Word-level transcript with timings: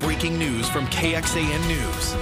Breaking 0.00 0.38
news 0.38 0.68
from 0.68 0.86
KXAN 0.86 1.66
News. 1.66 2.12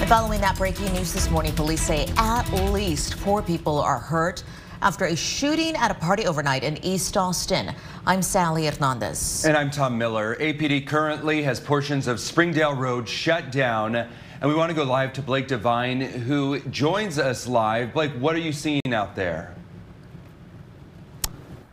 And 0.00 0.08
following 0.08 0.40
that 0.40 0.56
breaking 0.56 0.90
news 0.94 1.12
this 1.12 1.30
morning, 1.30 1.52
police 1.52 1.82
say 1.82 2.06
at 2.16 2.50
least 2.72 3.16
four 3.16 3.42
people 3.42 3.78
are 3.78 3.98
hurt 3.98 4.42
after 4.80 5.04
a 5.04 5.14
shooting 5.14 5.76
at 5.76 5.90
a 5.90 5.94
party 5.94 6.24
overnight 6.24 6.64
in 6.64 6.82
East 6.82 7.18
Austin. 7.18 7.74
I'm 8.06 8.22
Sally 8.22 8.64
Hernandez. 8.64 9.44
And 9.44 9.58
I'm 9.58 9.70
Tom 9.70 9.98
Miller. 9.98 10.36
APD 10.36 10.86
currently 10.86 11.42
has 11.42 11.60
portions 11.60 12.08
of 12.08 12.18
Springdale 12.18 12.76
Road 12.76 13.06
shut 13.06 13.52
down. 13.52 13.94
And 13.94 14.08
we 14.42 14.54
want 14.54 14.70
to 14.70 14.74
go 14.74 14.84
live 14.84 15.12
to 15.12 15.22
Blake 15.22 15.48
Devine, 15.48 16.00
who 16.00 16.60
joins 16.60 17.18
us 17.18 17.46
live. 17.46 17.92
Blake, 17.92 18.12
what 18.12 18.34
are 18.34 18.40
you 18.40 18.52
seeing 18.52 18.80
out 18.94 19.14
there? 19.14 19.54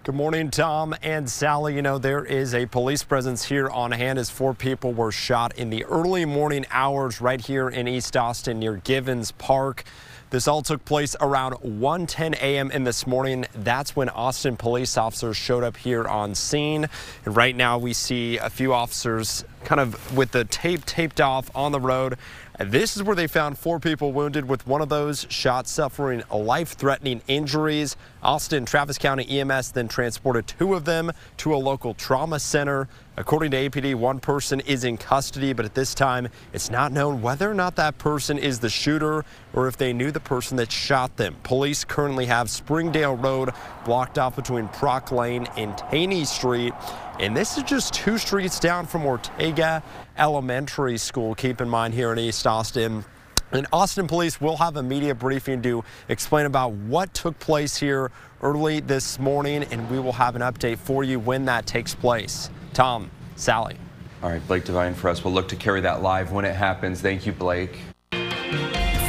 Good 0.10 0.16
morning, 0.16 0.50
Tom 0.50 0.96
and 1.04 1.30
Sally. 1.30 1.76
You 1.76 1.84
know, 1.84 2.00
there 2.00 2.26
is 2.26 2.56
a 2.56 2.66
police 2.66 3.04
presence 3.04 3.46
here 3.46 3.70
on 3.70 3.92
hand 3.92 4.18
as 4.18 4.28
four 4.32 4.56
people 4.56 4.92
were 4.92 5.12
shot 5.12 5.56
in 5.56 5.70
the 5.70 5.86
early 5.86 6.26
morning 6.26 6.66
hours 6.72 7.22
right 7.22 7.40
here 7.40 7.70
in 7.70 7.88
East 7.88 8.18
Austin 8.18 8.58
near 8.58 8.78
Givens 8.78 9.32
Park. 9.34 9.84
This 10.32 10.48
all 10.48 10.64
took 10.64 10.84
place 10.84 11.16
around 11.22 11.58
1:10 11.62 12.34
a.m. 12.42 12.72
in 12.72 12.86
this 12.86 13.06
morning. 13.06 13.46
That's 13.54 13.96
when 13.96 14.10
Austin 14.10 14.58
police 14.58 14.98
officers 14.98 15.38
showed 15.38 15.64
up 15.64 15.78
here 15.78 16.08
on 16.08 16.34
scene. 16.34 16.88
And 17.26 17.36
right 17.36 17.56
now 17.56 17.78
we 17.78 17.94
see 17.94 18.38
a 18.38 18.50
few 18.50 18.74
officers 18.74 19.46
kind 19.64 19.80
of 19.80 20.18
with 20.18 20.32
the 20.32 20.44
tape 20.46 20.86
taped 20.86 21.22
off 21.22 21.52
on 21.56 21.72
the 21.72 21.80
road. 21.80 22.18
This 22.60 22.98
is 22.98 23.04
where 23.04 23.16
they 23.16 23.28
found 23.28 23.58
four 23.58 23.80
people 23.80 24.12
wounded 24.12 24.50
with 24.50 24.68
one 24.68 24.82
of 24.82 24.90
those 24.90 25.26
shots 25.30 25.72
suffering 25.72 26.24
life-threatening 26.30 27.22
injuries. 27.26 27.96
Austin 28.22 28.66
Travis 28.66 28.98
County 28.98 29.40
EMS 29.40 29.72
then 29.72 29.88
transported 29.88 30.46
two 30.46 30.74
of 30.74 30.84
them 30.84 31.10
to 31.38 31.56
a 31.56 31.58
local 31.58 31.94
trauma 31.94 32.38
center. 32.38 32.90
According 33.20 33.52
to 33.52 33.70
APD, 33.70 33.96
one 33.96 34.22
person 34.22 34.62
is 34.62 34.86
in 34.86 34.96
custody, 34.96 35.52
but 35.52 35.66
at 35.66 35.76
this 35.76 35.94
time, 35.94 36.30
it's 36.54 36.70
not 36.70 36.94
known 36.94 37.22
whether 37.22 37.52
or 37.52 37.54
not 37.54 37.76
that 37.76 37.98
person 37.98 38.38
is 38.38 38.60
the 38.60 38.70
shooter 38.70 39.26
or 39.52 39.68
if 39.68 39.76
they 39.76 39.92
knew 39.92 40.10
the 40.10 40.22
person 40.22 40.56
that 40.56 40.72
shot 40.72 41.18
them. 41.18 41.36
Police 41.44 41.84
currently 41.84 42.28
have 42.28 42.50
Springdale 42.50 43.18
Road 43.18 43.50
blocked 43.84 44.18
off 44.18 44.38
between 44.38 44.70
Proc 44.70 45.12
Lane 45.12 45.48
and 45.58 45.78
Taney 45.78 46.24
Street. 46.24 46.74
And 47.20 47.36
this 47.36 47.58
is 47.58 47.64
just 47.64 47.94
two 47.94 48.18
streets 48.18 48.58
down 48.58 48.86
from 48.86 49.06
Ortega 49.06 49.84
Elementary 50.18 50.98
School. 50.98 51.36
Keep 51.36 51.60
in 51.60 51.68
mind 51.68 51.94
here 51.94 52.14
in 52.14 52.20
East 52.20 52.48
Austin. 52.48 53.04
And 53.52 53.68
Austin 53.74 54.08
police 54.08 54.40
will 54.40 54.56
have 54.56 54.78
a 54.78 54.84
media 54.84 55.14
briefing 55.14 55.62
to 55.64 55.84
explain 56.08 56.46
about 56.46 56.72
what 56.72 57.14
took 57.14 57.38
place 57.40 57.76
here 57.76 58.12
early 58.42 58.80
this 58.80 59.20
morning, 59.20 59.64
and 59.72 59.90
we 59.92 60.00
will 60.00 60.14
have 60.14 60.38
an 60.38 60.42
update 60.42 60.78
for 60.78 61.04
you 61.04 61.20
when 61.20 61.44
that 61.46 61.66
takes 61.66 61.94
place. 61.94 62.50
Tom, 62.74 63.12
Sally. 63.36 63.76
All 64.22 64.30
right, 64.30 64.46
Blake 64.48 64.66
Devine 64.66 64.94
for 64.94 65.10
us. 65.10 65.24
We'll 65.24 65.34
look 65.34 65.48
to 65.50 65.56
carry 65.56 65.82
that 65.82 66.02
live 66.02 66.32
when 66.32 66.46
it 66.46 66.56
happens. 66.56 67.02
Thank 67.02 67.26
you, 67.26 67.32
Blake. 67.32 67.80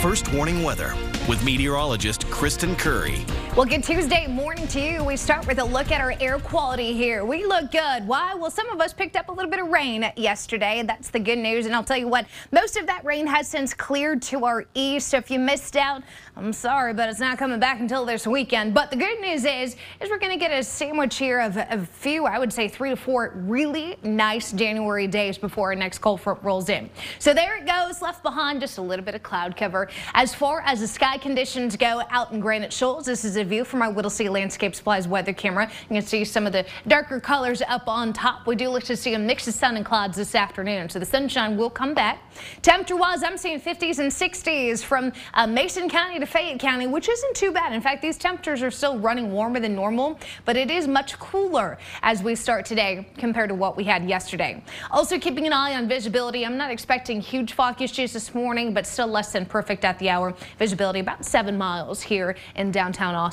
First 0.01 0.33
warning 0.33 0.63
weather 0.63 0.95
with 1.29 1.45
meteorologist 1.45 2.27
Kristen 2.31 2.77
Currie. 2.77 3.25
Well, 3.57 3.67
good 3.67 3.83
Tuesday 3.83 4.29
morning 4.29 4.69
to 4.69 4.81
you. 4.81 5.03
We 5.03 5.17
start 5.17 5.45
with 5.49 5.59
a 5.59 5.65
look 5.65 5.91
at 5.91 6.01
our 6.01 6.15
air 6.21 6.39
quality 6.39 6.93
here. 6.93 7.25
We 7.25 7.45
look 7.45 7.73
good. 7.73 8.07
Why? 8.07 8.33
Well, 8.33 8.51
some 8.51 8.71
of 8.71 8.81
us 8.81 8.93
picked 8.93 9.17
up 9.17 9.29
a 9.29 9.33
little 9.33 9.51
bit 9.51 9.59
of 9.59 9.67
rain 9.67 10.11
yesterday. 10.17 10.85
That's 10.87 11.11
the 11.11 11.19
good 11.19 11.39
news. 11.39 11.67
And 11.67 11.75
I'll 11.75 11.83
tell 11.83 11.97
you 11.97 12.07
what, 12.07 12.27
most 12.53 12.77
of 12.77 12.87
that 12.87 13.05
rain 13.05 13.27
has 13.27 13.49
since 13.49 13.75
cleared 13.75 14.23
to 14.23 14.45
our 14.45 14.67
east. 14.75 15.09
So 15.09 15.17
if 15.17 15.33
you 15.33 15.41
missed 15.41 15.75
out, 15.75 16.03
I'm 16.37 16.53
sorry, 16.53 16.95
but 16.95 17.09
it's 17.09 17.19
not 17.19 17.39
coming 17.39 17.59
back 17.59 17.81
until 17.81 18.05
this 18.05 18.25
weekend. 18.25 18.73
But 18.73 18.93
the 18.93 18.97
good 18.97 19.21
news 19.21 19.45
is, 19.45 19.75
is 20.01 20.09
we're 20.09 20.19
going 20.19 20.33
to 20.33 20.39
get 20.39 20.53
a 20.53 20.63
sandwich 20.63 21.19
here 21.19 21.41
of 21.41 21.57
a 21.57 21.85
few, 21.85 22.27
I 22.27 22.39
would 22.39 22.53
say 22.53 22.69
three 22.69 22.91
to 22.91 22.97
four 22.97 23.33
really 23.35 23.97
nice 24.05 24.53
January 24.53 25.09
days 25.09 25.39
before 25.39 25.71
our 25.71 25.75
next 25.75 25.99
cold 25.99 26.21
front 26.21 26.41
rolls 26.45 26.69
in. 26.69 26.89
So 27.19 27.35
there 27.35 27.57
it 27.57 27.67
goes, 27.67 28.01
left 28.01 28.23
behind 28.23 28.61
just 28.61 28.79
a 28.79 28.83
little 28.83 29.05
bit 29.05 29.17
of 29.17 29.25
cloud 29.25 29.57
cover. 29.57 29.89
As 30.15 30.33
far 30.33 30.61
as 30.61 30.79
the 30.79 30.89
sky 30.89 31.19
conditions 31.19 31.77
go 31.77 32.03
out 32.11 32.31
in 32.31 32.39
Granite 32.39 32.73
Shoals, 32.73 33.07
this 33.07 33.25
is 33.25 33.40
view 33.47 33.65
from 33.65 33.83
our 33.83 33.91
Whittlesey 33.91 34.29
Landscape 34.29 34.75
Supplies 34.75 35.09
weather 35.09 35.33
camera. 35.33 35.71
You 35.89 35.97
can 35.97 36.03
see 36.03 36.25
some 36.25 36.47
of 36.47 36.53
the 36.53 36.67
darker 36.87 37.21
colors 37.21 37.63
up 37.69 37.89
on 37.89 38.13
top. 38.13 38.47
We 38.47 38.57
do 38.57 38.69
look 38.69 38.85
to 38.85 38.97
see 38.97 39.15
a 39.15 39.19
mix 39.19 39.49
of 39.49 39.55
sun 39.55 39.77
and 39.77 39.85
clouds 39.85 40.17
this 40.17 40.35
afternoon, 40.35 40.89
so 40.89 40.99
the 40.99 41.07
sunshine 41.07 41.57
will 41.57 41.71
come 41.71 41.95
back. 41.95 42.23
Temperature-wise, 42.63 43.23
I'm 43.23 43.37
seeing 43.37 43.61
50s 43.61 43.99
and 43.99 44.11
60s 44.11 44.83
from 44.85 45.13
uh, 45.35 45.47
Mason 45.47 45.89
County 45.89 46.19
to 46.19 46.27
Fayette 46.27 46.61
County, 46.61 46.87
which 46.87 47.09
isn't 47.09 47.35
too 47.35 47.53
bad. 47.53 47.73
In 47.73 47.81
fact, 47.81 48.03
these 48.03 48.17
temperatures 48.17 48.63
are 48.63 48.71
still 48.71 48.99
running 48.99 49.33
warmer 49.33 49.61
than 49.61 49.75
normal, 49.75 50.19
but 50.45 50.57
it 50.57 50.71
is 50.71 50.87
much 50.87 51.19
cooler 51.19 51.79
as 52.03 52.23
we 52.23 52.35
start 52.35 52.65
today 52.65 53.09
compared 53.19 53.49
to 53.49 53.55
what 53.55 53.77
we 53.77 53.85
had 53.85 54.09
yesterday. 54.09 54.63
Also 54.91 55.19
keeping 55.19 55.47
an 55.47 55.53
eye 55.53 55.75
on 55.75 55.89
visibility. 55.89 56.45
I'm 56.45 56.57
not 56.57 56.71
expecting 56.71 57.21
huge 57.21 57.53
fog 57.53 57.81
issues 57.81 58.13
this 58.13 58.35
morning, 58.35 58.75
but 58.75 58.87
still 58.87 59.07
less 59.07 59.33
than 59.33 59.47
perfect 59.47 59.85
at 59.85 59.99
the 59.99 60.11
hour. 60.11 60.35
Visibility 60.59 61.01
about 61.01 61.25
seven 61.25 61.57
miles 61.57 62.03
here 62.03 62.37
in 62.57 62.71
downtown 62.71 63.15
Austin. 63.15 63.30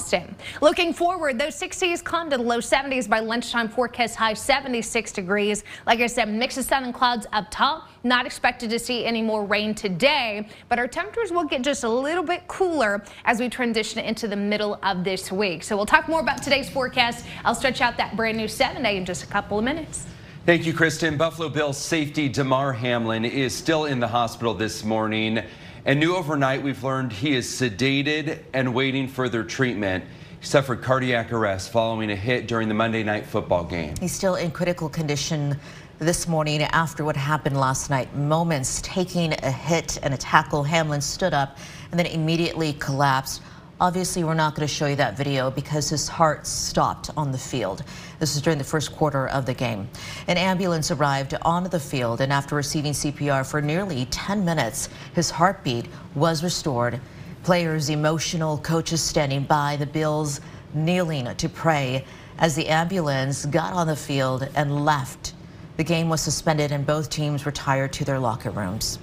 Looking 0.61 0.93
forward, 0.93 1.39
those 1.39 1.55
60s 1.55 2.03
come 2.03 2.29
to 2.29 2.37
the 2.37 2.43
low 2.43 2.59
70s 2.59 3.07
by 3.07 3.19
lunchtime. 3.19 3.69
Forecast 3.69 4.15
high 4.15 4.33
76 4.33 5.11
degrees. 5.11 5.63
Like 5.85 5.99
I 5.99 6.07
said, 6.07 6.29
mix 6.29 6.57
of 6.57 6.65
sun 6.65 6.83
and 6.83 6.93
clouds 6.93 7.27
up 7.33 7.47
top. 7.51 7.89
Not 8.03 8.25
expected 8.25 8.69
to 8.69 8.79
see 8.79 9.05
any 9.05 9.21
more 9.21 9.45
rain 9.45 9.75
today, 9.75 10.47
but 10.69 10.79
our 10.79 10.87
temperatures 10.87 11.31
will 11.31 11.43
get 11.43 11.61
just 11.61 11.83
a 11.83 11.89
little 11.89 12.23
bit 12.23 12.47
cooler 12.47 13.03
as 13.25 13.39
we 13.39 13.49
transition 13.49 13.99
into 13.99 14.27
the 14.27 14.35
middle 14.35 14.79
of 14.83 15.03
this 15.03 15.31
week. 15.31 15.63
So 15.63 15.75
we'll 15.75 15.85
talk 15.85 16.07
more 16.07 16.21
about 16.21 16.41
today's 16.41 16.69
forecast. 16.69 17.25
I'll 17.45 17.55
stretch 17.55 17.81
out 17.81 17.97
that 17.97 18.15
brand 18.15 18.37
new 18.37 18.47
7 18.47 18.81
day 18.81 18.97
in 18.97 19.05
just 19.05 19.23
a 19.23 19.27
couple 19.27 19.59
of 19.59 19.65
minutes. 19.65 20.05
Thank 20.45 20.65
you, 20.65 20.73
Kristen. 20.73 21.17
Buffalo 21.17 21.49
Bills 21.49 21.77
safety 21.77 22.29
Damar 22.29 22.71
Hamlin 22.71 23.25
is 23.25 23.53
still 23.53 23.85
in 23.85 23.99
the 23.99 24.07
hospital 24.07 24.53
this 24.53 24.83
morning. 24.83 25.43
And 25.87 26.01
new 26.01 26.17
overnight, 26.17 26.63
we've 26.63 26.83
learned 26.83 27.13
he 27.13 27.33
is 27.33 27.47
sedated 27.47 28.39
and 28.53 28.73
waiting 28.73 29.07
for 29.07 29.15
further 29.27 29.45
treatment. 29.45 30.03
He 30.41 30.45
suffered 30.45 30.81
cardiac 30.81 31.31
arrest 31.31 31.71
following 31.71 32.11
a 32.11 32.15
hit 32.15 32.45
during 32.45 32.67
the 32.67 32.73
Monday 32.73 33.03
night 33.03 33.25
football 33.25 33.63
game. 33.63 33.93
He's 34.01 34.11
still 34.11 34.35
in 34.35 34.51
critical 34.51 34.89
condition 34.89 35.57
this 35.99 36.27
morning 36.27 36.61
after 36.61 37.05
what 37.05 37.15
happened 37.15 37.57
last 37.57 37.89
night. 37.89 38.13
Moments 38.17 38.81
taking 38.83 39.31
a 39.31 39.49
hit 39.49 39.97
and 40.03 40.13
a 40.13 40.17
tackle. 40.17 40.61
Hamlin 40.61 40.99
stood 40.99 41.33
up 41.33 41.57
and 41.91 41.97
then 41.97 42.07
immediately 42.07 42.73
collapsed. 42.73 43.41
Obviously, 43.79 44.23
we're 44.23 44.33
not 44.33 44.55
going 44.55 44.67
to 44.67 44.73
show 44.73 44.87
you 44.87 44.95
that 44.95 45.15
video 45.15 45.51
because 45.51 45.87
his 45.87 46.07
heart 46.07 46.47
stopped 46.47 47.11
on 47.15 47.31
the 47.31 47.37
field. 47.37 47.83
This 48.17 48.35
is 48.35 48.41
during 48.41 48.57
the 48.57 48.63
first 48.63 48.91
quarter 48.91 49.27
of 49.27 49.45
the 49.45 49.53
game. 49.53 49.87
An 50.27 50.35
ambulance 50.35 50.89
arrived 50.89 51.35
onto 51.43 51.69
the 51.69 51.79
field, 51.79 52.21
and 52.21 52.33
after 52.33 52.55
receiving 52.55 52.93
CPR 52.93 53.47
for 53.47 53.61
nearly 53.61 54.05
10 54.05 54.43
minutes, 54.43 54.89
his 55.13 55.29
heartbeat 55.29 55.85
was 56.15 56.43
restored. 56.43 56.99
Players 57.43 57.89
emotional, 57.89 58.57
coaches 58.57 58.99
standing 58.99 59.43
by, 59.43 59.75
the 59.75 59.85
Bills 59.85 60.41
kneeling 60.73 61.35
to 61.35 61.47
pray 61.47 62.03
as 62.39 62.55
the 62.55 62.67
ambulance 62.69 63.45
got 63.45 63.73
on 63.73 63.85
the 63.85 63.95
field 63.95 64.49
and 64.55 64.85
left. 64.85 65.35
The 65.77 65.83
game 65.83 66.09
was 66.09 66.21
suspended 66.21 66.71
and 66.71 66.83
both 66.83 67.11
teams 67.11 67.45
retired 67.45 67.93
to 67.93 68.05
their 68.05 68.17
locker 68.17 68.49
rooms. 68.49 68.97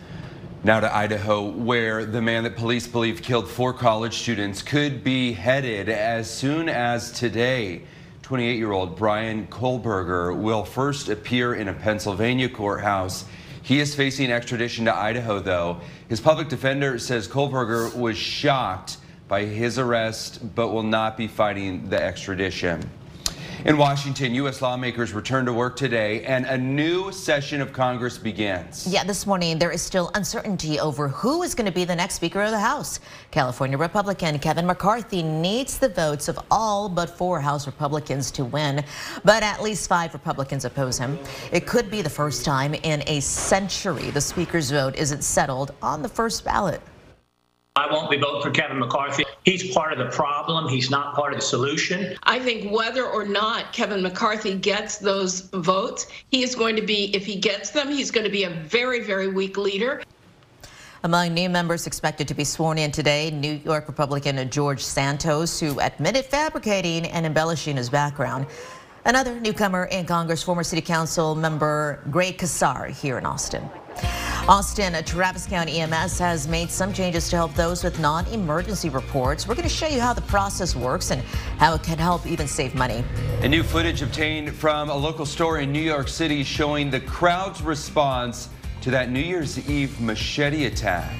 Now 0.64 0.80
to 0.80 0.96
Idaho, 0.96 1.42
where 1.42 2.06
the 2.06 2.22
man 2.22 2.44
that 2.44 2.56
police 2.56 2.86
believe 2.86 3.20
killed 3.20 3.50
four 3.50 3.74
college 3.74 4.16
students 4.16 4.62
could 4.62 5.04
be 5.04 5.34
headed 5.34 5.90
as 5.90 6.30
soon 6.30 6.70
as 6.70 7.12
today. 7.12 7.82
28-year-old 8.22 8.96
Bryan 8.96 9.46
Kohberger 9.48 10.34
will 10.34 10.64
first 10.64 11.10
appear 11.10 11.54
in 11.54 11.68
a 11.68 11.74
Pennsylvania 11.74 12.48
courthouse. 12.48 13.26
He 13.60 13.78
is 13.78 13.94
facing 13.94 14.32
extradition 14.32 14.86
to 14.86 14.96
Idaho, 14.96 15.38
though. 15.38 15.82
His 16.08 16.22
public 16.22 16.48
defender 16.48 16.98
says 16.98 17.28
Kohberger 17.28 17.94
was 17.94 18.16
shocked 18.16 18.96
by 19.28 19.44
his 19.44 19.78
arrest, 19.78 20.54
but 20.54 20.68
will 20.68 20.82
not 20.82 21.18
be 21.18 21.28
fighting 21.28 21.90
the 21.90 22.02
extradition. 22.02 22.88
In 23.64 23.78
Washington, 23.78 24.34
U.S. 24.34 24.60
lawmakers 24.60 25.14
return 25.14 25.46
to 25.46 25.52
work 25.52 25.76
today 25.76 26.22
and 26.24 26.44
a 26.44 26.58
new 26.58 27.10
session 27.12 27.62
of 27.62 27.72
Congress 27.72 28.18
begins. 28.18 28.86
Yeah, 28.86 29.04
this 29.04 29.26
morning 29.26 29.58
there 29.58 29.70
is 29.70 29.80
still 29.80 30.10
uncertainty 30.14 30.78
over 30.80 31.08
who 31.08 31.42
is 31.42 31.54
going 31.54 31.64
to 31.64 31.72
be 31.72 31.84
the 31.84 31.96
next 31.96 32.16
Speaker 32.16 32.42
of 32.42 32.50
the 32.50 32.60
House. 32.60 33.00
California 33.30 33.78
Republican 33.78 34.38
Kevin 34.38 34.66
McCarthy 34.66 35.22
needs 35.22 35.78
the 35.78 35.88
votes 35.88 36.28
of 36.28 36.38
all 36.50 36.90
but 36.90 37.08
four 37.08 37.40
House 37.40 37.66
Republicans 37.66 38.30
to 38.32 38.44
win, 38.44 38.84
but 39.24 39.42
at 39.42 39.62
least 39.62 39.88
five 39.88 40.12
Republicans 40.12 40.66
oppose 40.66 40.98
him. 40.98 41.18
It 41.50 41.66
could 41.66 41.90
be 41.90 42.02
the 42.02 42.10
first 42.10 42.44
time 42.44 42.74
in 42.74 43.02
a 43.06 43.20
century 43.20 44.10
the 44.10 44.20
Speaker's 44.20 44.70
vote 44.70 44.94
isn't 44.96 45.22
settled 45.22 45.72
on 45.80 46.02
the 46.02 46.08
first 46.08 46.44
ballot. 46.44 46.82
I 47.76 47.92
won't 47.92 48.08
be 48.08 48.18
voting 48.18 48.40
for 48.40 48.52
Kevin 48.52 48.78
McCarthy. 48.78 49.24
He's 49.42 49.74
part 49.74 49.92
of 49.92 49.98
the 49.98 50.16
problem. 50.16 50.68
He's 50.68 50.90
not 50.90 51.16
part 51.16 51.32
of 51.32 51.40
the 51.40 51.44
solution. 51.44 52.16
I 52.22 52.38
think 52.38 52.70
whether 52.70 53.04
or 53.04 53.24
not 53.24 53.72
Kevin 53.72 54.00
McCarthy 54.00 54.54
gets 54.54 54.98
those 54.98 55.40
votes, 55.50 56.06
he 56.30 56.44
is 56.44 56.54
going 56.54 56.76
to 56.76 56.82
be, 56.82 57.12
if 57.16 57.26
he 57.26 57.34
gets 57.34 57.70
them, 57.70 57.88
he's 57.88 58.12
going 58.12 58.22
to 58.22 58.30
be 58.30 58.44
a 58.44 58.50
very, 58.50 59.00
very 59.02 59.26
weak 59.26 59.56
leader. 59.56 60.04
Among 61.02 61.34
new 61.34 61.50
members 61.50 61.88
expected 61.88 62.28
to 62.28 62.34
be 62.34 62.44
sworn 62.44 62.78
in 62.78 62.92
today, 62.92 63.32
New 63.32 63.54
York 63.64 63.88
Republican 63.88 64.48
George 64.50 64.80
Santos, 64.80 65.58
who 65.58 65.80
admitted 65.80 66.26
fabricating 66.26 67.06
and 67.06 67.26
embellishing 67.26 67.76
his 67.76 67.90
background. 67.90 68.46
Another 69.04 69.40
newcomer 69.40 69.86
in 69.86 70.06
Congress, 70.06 70.44
former 70.44 70.62
City 70.62 70.80
Council 70.80 71.34
member 71.34 72.04
Greg 72.12 72.38
Casar 72.38 72.86
here 72.86 73.18
in 73.18 73.26
Austin. 73.26 73.68
Austin, 74.46 75.02
Travis 75.04 75.46
County 75.46 75.80
EMS 75.80 76.18
has 76.18 76.46
made 76.46 76.70
some 76.70 76.92
changes 76.92 77.30
to 77.30 77.36
help 77.36 77.54
those 77.54 77.82
with 77.82 77.98
non-emergency 77.98 78.90
reports. 78.90 79.48
We're 79.48 79.54
going 79.54 79.66
to 79.66 79.74
show 79.74 79.86
you 79.86 80.02
how 80.02 80.12
the 80.12 80.20
process 80.20 80.76
works 80.76 81.10
and 81.10 81.22
how 81.56 81.72
it 81.72 81.82
can 81.82 81.96
help 81.96 82.26
even 82.26 82.46
save 82.46 82.74
money. 82.74 83.02
A 83.40 83.48
new 83.48 83.62
footage 83.62 84.02
obtained 84.02 84.52
from 84.52 84.90
a 84.90 84.94
local 84.94 85.24
store 85.24 85.60
in 85.60 85.72
New 85.72 85.80
York 85.80 86.08
City 86.08 86.44
showing 86.44 86.90
the 86.90 87.00
crowd's 87.00 87.62
response 87.62 88.50
to 88.82 88.90
that 88.90 89.10
New 89.10 89.20
Year's 89.20 89.66
Eve 89.66 89.98
machete 89.98 90.66
attack. 90.66 91.10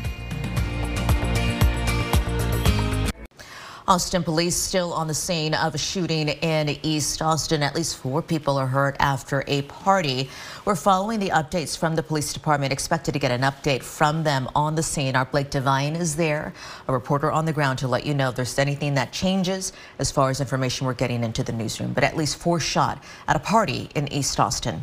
Austin 3.87 4.23
police 4.23 4.57
still 4.57 4.95
on 4.95 5.09
the 5.09 5.15
scene 5.15 5.53
of 5.53 5.75
a 5.75 5.79
shooting 5.79 6.31
in 6.31 6.79
East 6.83 7.21
Austin. 7.21 7.63
At 7.63 7.75
least 7.75 7.99
four 7.99 8.23
people 8.23 8.57
are 8.57 8.67
hurt 8.67 8.97
after 8.99 9.45
a 9.47 9.61
party. 9.63 10.31
We're 10.65 10.75
following 10.75 11.21
the 11.21 11.29
updates 11.29 11.77
from 11.77 11.95
the 11.95 12.03
police 12.03 12.33
department. 12.33 12.73
Expected 12.73 13.13
to 13.13 13.19
get 13.19 13.31
an 13.31 13.43
update 13.43 13.83
from 13.83 14.25
them 14.25 14.49
on 14.55 14.75
the 14.75 14.83
scene. 14.83 15.15
Our 15.15 15.27
Blake 15.27 15.51
Devine 15.51 15.97
is 15.97 16.17
there, 16.17 16.55
a 16.89 16.95
reporter 16.95 17.31
on 17.31 17.45
the 17.45 17.53
ground 17.53 17.79
to 17.81 17.89
let 17.89 18.07
you 18.07 18.15
know 18.15 18.31
if 18.31 18.37
there's 18.37 18.59
anything 18.59 18.95
that 18.95 19.13
changes 19.13 19.75
as 19.99 20.11
far 20.11 20.31
as 20.31 20.41
information 20.41 20.87
we're 20.87 20.95
getting 20.95 21.23
into 21.23 21.43
the 21.43 21.53
newsroom. 21.53 21.93
But 21.93 22.05
at 22.05 22.17
least 22.17 22.39
four 22.39 22.61
shot 22.61 23.05
at 23.29 23.37
a 23.37 23.41
party 23.41 23.91
in 23.95 24.11
East 24.11 24.41
Austin. 24.41 24.81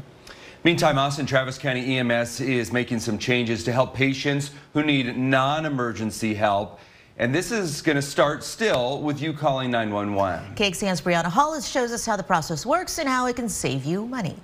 Meantime, 0.63 0.99
Austin 0.99 1.25
Travis 1.25 1.57
County 1.57 1.97
EMS 1.97 2.39
is 2.39 2.71
making 2.71 2.99
some 2.99 3.17
changes 3.17 3.63
to 3.63 3.71
help 3.71 3.95
patients 3.95 4.51
who 4.73 4.83
need 4.83 5.17
non-emergency 5.17 6.35
help. 6.35 6.79
And 7.21 7.35
this 7.35 7.51
is 7.51 7.83
going 7.83 7.97
to 7.97 8.01
start 8.01 8.43
still 8.43 8.99
with 8.99 9.21
you 9.21 9.31
calling 9.31 9.69
911. 9.69 10.55
KXAN's 10.55 11.01
Brianna 11.01 11.25
Hollis 11.25 11.67
shows 11.67 11.91
us 11.91 12.03
how 12.03 12.15
the 12.15 12.23
process 12.23 12.65
works 12.65 12.97
and 12.97 13.07
how 13.07 13.27
it 13.27 13.35
can 13.35 13.47
save 13.47 13.85
you 13.85 14.07
money. 14.07 14.35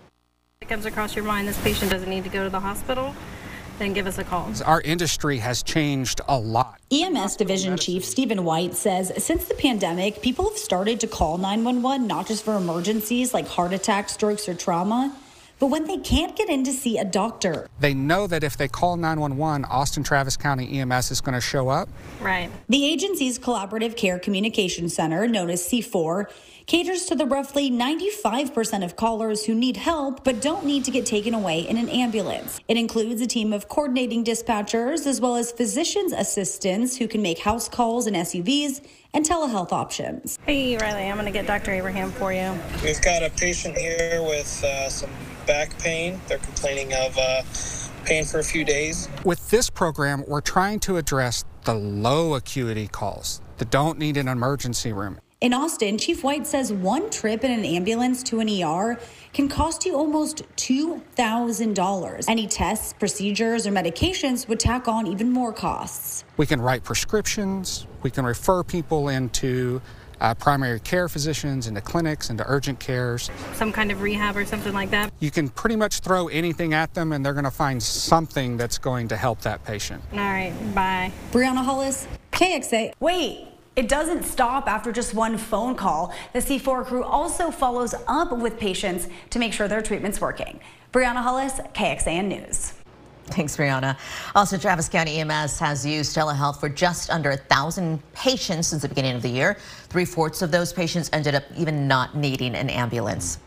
It 0.62 0.69
comes 0.69 0.85
across 0.85 1.15
your 1.15 1.25
mind 1.25 1.47
this 1.47 1.59
patient 1.63 1.89
doesn't 1.89 2.07
need 2.07 2.24
to 2.25 2.29
go 2.29 2.44
to 2.44 2.51
the 2.51 2.59
hospital, 2.59 3.15
then 3.79 3.94
give 3.94 4.06
us 4.06 4.19
a 4.19 4.24
call. 4.24 4.51
Our 4.63 4.81
industry 4.81 5.39
has 5.39 5.63
changed 5.63 6.21
a 6.27 6.38
lot. 6.38 6.79
EMS 6.91 7.38
Division 7.38 7.77
Chief 7.77 8.06
Stephen 8.06 8.44
White 8.44 8.75
says 8.75 9.12
since 9.18 9.45
the 9.45 9.56
pandemic, 9.56 10.21
people 10.21 10.47
have 10.47 10.59
started 10.59 11.00
to 11.00 11.07
call 11.07 11.39
911 11.39 12.06
not 12.06 12.27
just 12.27 12.45
for 12.45 12.56
emergencies 12.56 13.33
like 13.33 13.47
heart 13.47 13.74
attacks, 13.74 14.13
strokes, 14.13 14.47
or 14.47 14.53
trauma 14.53 15.18
but 15.59 15.68
when 15.68 15.86
they 15.86 15.98
can't 15.98 16.36
get 16.36 16.50
in 16.50 16.63
to 16.63 16.71
see 16.71 16.98
a 16.98 17.06
doctor. 17.06 17.68
They 17.80 17.94
know 17.94 18.27
that 18.27 18.44
if 18.44 18.57
they 18.57 18.68
call 18.68 18.98
911, 18.98 19.65
Austin 19.65 20.04
Travis 20.04 20.38
County 20.38 20.80
EMS 20.80 21.12
is 21.12 21.21
going 21.21 21.36
to 21.36 21.42
show 21.42 21.69
up. 21.69 21.89
Right. 22.21 22.50
The 22.69 22.86
agency's 22.86 23.39
Collaborative 23.39 23.95
Care 23.95 24.19
Communication 24.19 24.89
Center, 24.89 25.27
known 25.27 25.50
as 25.50 25.63
C4, 25.63 26.30
caters 26.68 27.06
to 27.06 27.15
the 27.15 27.25
roughly 27.25 27.71
95% 27.71 28.83
of 28.83 28.98
callers 28.98 29.45
who 29.45 29.56
need 29.56 29.77
help 29.77 30.25
but 30.25 30.42
don't 30.42 30.65
need 30.65 30.83
to 30.83 30.92
get 30.92 31.06
taken 31.06 31.33
away 31.33 31.62
in 31.62 31.77
an 31.77 31.88
ambulance. 31.88 32.60
It 32.68 32.75
includes 32.75 33.21
a 33.21 33.27
team 33.27 33.53
of 33.53 33.69
coordinating 33.69 34.25
dispatchers 34.25 35.07
as 35.07 35.21
well 35.21 35.38
as 35.38 35.51
physician's 35.51 36.12
assistants 36.12 36.98
who 36.98 37.07
can 37.07 37.21
make 37.21 37.39
house 37.39 37.69
calls 37.69 38.06
in 38.06 38.13
SUVs 38.15 38.86
and 39.13 39.25
telehealth 39.25 39.71
options. 39.71 40.38
Hey, 40.45 40.77
Riley, 40.77 41.10
I'm 41.10 41.15
going 41.15 41.25
to 41.25 41.31
get 41.31 41.48
Dr. 41.48 41.71
Abraham 41.71 42.12
for 42.12 42.33
you. 42.33 42.53
We've 42.83 43.01
got 43.01 43.24
a 43.24 43.30
patient 43.30 43.77
here 43.77 44.21
with 44.21 44.63
uh, 44.63 44.89
some 44.89 45.10
back 45.47 45.79
pain. 45.79 46.19
They're 46.27 46.38
complaining 46.38 46.94
of 46.94 47.17
uh, 47.17 47.41
pain 48.05 48.25
for 48.25 48.39
a 48.39 48.44
few 48.44 48.63
days. 48.63 49.09
With 49.23 49.49
this 49.49 49.69
program, 49.69 50.23
we're 50.27 50.41
trying 50.41 50.79
to 50.81 50.97
address 50.97 51.45
the 51.63 51.73
low 51.73 52.35
acuity 52.35 52.88
calls 52.88 53.41
that 53.57 53.71
don't 53.71 53.97
need 53.97 54.17
an 54.17 54.27
emergency 54.27 54.94
room. 54.94 55.19
In 55.39 55.53
Austin, 55.53 55.99
Chief 55.99 56.23
White 56.23 56.47
says 56.47 56.73
one 56.73 57.11
trip 57.11 57.44
in 57.44 57.51
an 57.51 57.63
ambulance 57.63 58.23
to 58.23 58.39
an 58.39 58.49
ER 58.49 58.99
can 59.33 59.47
cost 59.47 59.85
you 59.85 59.95
almost 59.95 60.41
$2,000. 60.55 62.25
Any 62.27 62.47
tests, 62.47 62.93
procedures, 62.93 63.67
or 63.67 63.71
medications 63.71 64.47
would 64.47 64.59
tack 64.59 64.88
on 64.88 65.05
even 65.05 65.31
more 65.31 65.53
costs. 65.53 66.23
We 66.38 66.47
can 66.47 66.59
write 66.59 66.83
prescriptions, 66.83 67.85
we 68.01 68.09
can 68.09 68.25
refer 68.25 68.63
people 68.63 69.09
into 69.09 69.79
uh, 70.21 70.33
primary 70.33 70.79
care 70.79 71.07
physicians, 71.07 71.67
into 71.67 71.81
clinics, 71.81 72.29
into 72.29 72.43
urgent 72.47 72.79
cares. 72.79 73.29
Some 73.53 73.71
kind 73.71 73.91
of 73.91 74.01
rehab 74.01 74.37
or 74.37 74.45
something 74.45 74.73
like 74.73 74.89
that. 74.91 75.11
You 75.19 75.31
can 75.31 75.49
pretty 75.49 75.75
much 75.75 75.99
throw 75.99 76.27
anything 76.27 76.73
at 76.73 76.93
them 76.93 77.11
and 77.11 77.25
they're 77.25 77.33
going 77.33 77.45
to 77.45 77.51
find 77.51 77.81
something 77.81 78.57
that's 78.57 78.77
going 78.77 79.07
to 79.09 79.17
help 79.17 79.41
that 79.41 79.63
patient. 79.63 80.01
All 80.13 80.19
right, 80.19 80.53
bye. 80.73 81.11
Brianna 81.31 81.63
Hollis, 81.63 82.07
KXA. 82.31 82.93
Wait. 82.99 83.47
It 83.75 83.87
doesn't 83.87 84.23
stop 84.23 84.67
after 84.67 84.91
just 84.91 85.13
one 85.13 85.37
phone 85.37 85.75
call. 85.75 86.11
The 86.33 86.39
C4 86.39 86.83
crew 86.83 87.03
also 87.03 87.51
follows 87.51 87.93
up 88.07 88.35
with 88.35 88.57
patients 88.57 89.07
to 89.29 89.37
make 89.37 89.53
sure 89.53 89.67
their 89.67 89.83
treatment's 89.83 90.19
working. 90.19 90.59
Brianna 90.91 91.21
Hollis, 91.21 91.59
KXAN 91.75 92.25
News. 92.27 92.73
Thanks, 93.27 93.56
Brianna. 93.57 93.97
Also, 94.35 94.57
Travis 94.57 94.89
County 94.89 95.19
EMS 95.19 95.59
has 95.59 95.85
used 95.85 96.15
telehealth 96.15 96.59
for 96.59 96.69
just 96.69 97.09
under 97.09 97.31
a 97.31 97.38
thousand 97.38 98.01
patients 98.13 98.68
since 98.68 98.81
the 98.81 98.88
beginning 98.88 99.15
of 99.15 99.21
the 99.21 99.29
year. 99.29 99.57
Three-fourths 99.89 100.41
of 100.41 100.51
those 100.51 100.74
patients 100.74 101.09
ended 101.13 101.35
up 101.35 101.44
even 101.56 101.88
not 101.88 102.15
needing 102.15 102.56
an 102.56 102.69
ambulance. 102.69 103.39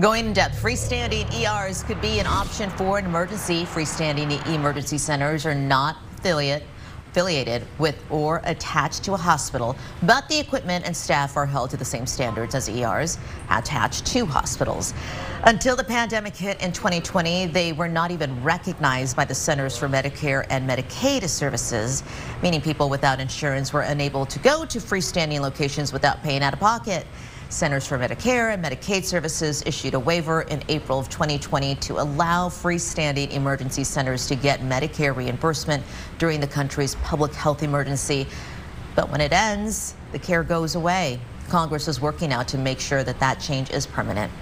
Going 0.00 0.26
in 0.26 0.32
depth, 0.32 0.60
freestanding 0.60 1.26
ERs 1.32 1.82
could 1.84 2.00
be 2.00 2.18
an 2.18 2.26
option 2.26 2.68
for 2.70 2.98
an 2.98 3.04
emergency. 3.04 3.64
Freestanding 3.64 4.44
emergency 4.52 4.98
centers 4.98 5.46
are 5.46 5.54
not 5.54 5.96
affiliate 6.18 6.64
affiliated 7.12 7.66
with 7.78 8.02
or 8.10 8.40
attached 8.44 9.04
to 9.04 9.12
a 9.12 9.16
hospital, 9.16 9.76
but 10.02 10.26
the 10.28 10.38
equipment 10.38 10.86
and 10.86 10.96
staff 10.96 11.36
are 11.36 11.44
held 11.44 11.68
to 11.68 11.76
the 11.76 11.84
same 11.84 12.06
standards 12.06 12.54
as 12.54 12.70
ERs 12.70 13.18
attached 13.50 14.06
to 14.06 14.24
hospitals. 14.24 14.94
Until 15.44 15.76
the 15.76 15.84
pandemic 15.84 16.34
hit 16.34 16.62
in 16.62 16.72
2020, 16.72 17.46
they 17.46 17.74
were 17.74 17.88
not 17.88 18.10
even 18.10 18.42
recognized 18.42 19.14
by 19.14 19.26
the 19.26 19.34
Centers 19.34 19.76
for 19.76 19.88
Medicare 19.88 20.46
and 20.48 20.66
Medicaid 20.68 21.28
Services, 21.28 22.02
meaning 22.42 22.62
people 22.62 22.88
without 22.88 23.20
insurance 23.20 23.74
were 23.74 23.82
unable 23.82 24.24
to 24.24 24.38
go 24.38 24.64
to 24.64 24.78
freestanding 24.78 25.40
locations 25.40 25.92
without 25.92 26.22
paying 26.22 26.42
out 26.42 26.54
of 26.54 26.60
pocket. 26.60 27.06
Centers 27.52 27.86
for 27.86 27.98
Medicare 27.98 28.54
and 28.54 28.64
Medicaid 28.64 29.04
Services 29.04 29.62
issued 29.66 29.92
a 29.92 30.00
waiver 30.00 30.42
in 30.42 30.62
April 30.68 30.98
of 30.98 31.10
2020 31.10 31.74
to 31.76 32.00
allow 32.00 32.48
freestanding 32.48 33.30
emergency 33.30 33.84
centers 33.84 34.26
to 34.26 34.34
get 34.34 34.60
Medicare 34.60 35.14
reimbursement 35.14 35.84
during 36.18 36.40
the 36.40 36.46
country's 36.46 36.94
public 36.96 37.34
health 37.34 37.62
emergency. 37.62 38.26
But 38.96 39.10
when 39.10 39.20
it 39.20 39.32
ends, 39.32 39.94
the 40.12 40.18
care 40.18 40.42
goes 40.42 40.76
away. 40.76 41.20
Congress 41.50 41.88
is 41.88 42.00
working 42.00 42.30
now 42.30 42.42
to 42.44 42.56
make 42.56 42.80
sure 42.80 43.04
that 43.04 43.20
that 43.20 43.38
change 43.38 43.70
is 43.70 43.86
permanent. 43.86 44.32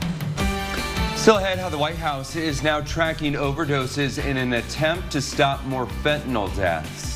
Still 1.17 1.39
ahead, 1.39 1.59
how 1.59 1.69
the 1.69 1.79
White 1.79 1.97
House 1.97 2.37
is 2.37 2.63
now 2.63 2.81
tracking 2.81 3.33
overdoses 3.33 4.25
in 4.25 4.37
an 4.37 4.53
attempt 4.53 5.11
to 5.11 5.21
stop 5.21 5.65
more 5.65 5.87
fentanyl 5.87 6.55
deaths. 6.55 7.10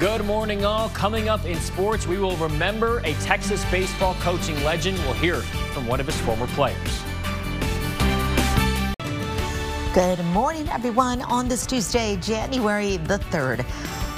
Good 0.00 0.24
morning, 0.24 0.64
all. 0.64 0.88
Coming 0.88 1.28
up 1.28 1.44
in 1.44 1.60
sports, 1.60 2.06
we 2.06 2.16
will 2.16 2.34
remember 2.38 3.00
a 3.00 3.12
Texas 3.16 3.70
baseball 3.70 4.14
coaching 4.20 4.54
legend. 4.64 4.96
We'll 5.00 5.12
hear 5.12 5.36
from 5.74 5.86
one 5.86 6.00
of 6.00 6.06
his 6.06 6.18
former 6.22 6.46
players. 6.46 7.02
Good 9.92 10.24
morning, 10.32 10.66
everyone. 10.70 11.20
On 11.20 11.48
this 11.48 11.66
Tuesday, 11.66 12.16
January 12.16 12.96
the 12.96 13.18
3rd, 13.18 13.66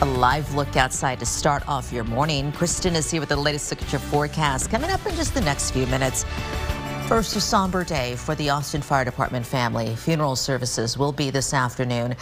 a 0.03 0.05
live 0.05 0.55
look 0.55 0.77
outside 0.77 1.19
to 1.19 1.27
start 1.27 1.69
off 1.69 1.93
your 1.93 2.05
morning. 2.05 2.53
Kristen 2.53 2.95
is 2.95 3.11
here 3.11 3.19
with 3.19 3.31
the 3.31 3.37
latest 3.37 3.67
signature 3.67 3.99
forecast 3.99 4.71
coming 4.71 4.89
up 4.89 5.05
in 5.05 5.17
just 5.17 5.35
the 5.35 5.41
next 5.41 5.73
few 5.73 5.89
minutes. 5.89 6.25
First, 7.09 7.35
a 7.35 7.41
somber 7.41 7.83
day 7.83 8.15
for 8.15 8.37
the 8.37 8.51
Austin 8.51 8.83
Fire 8.83 9.05
Department 9.05 9.45
family. 9.45 9.97
Funeral 9.97 10.37
services 10.37 10.97
will 10.97 11.11
be 11.11 11.31
this 11.31 11.53
afternoon. 11.53 12.15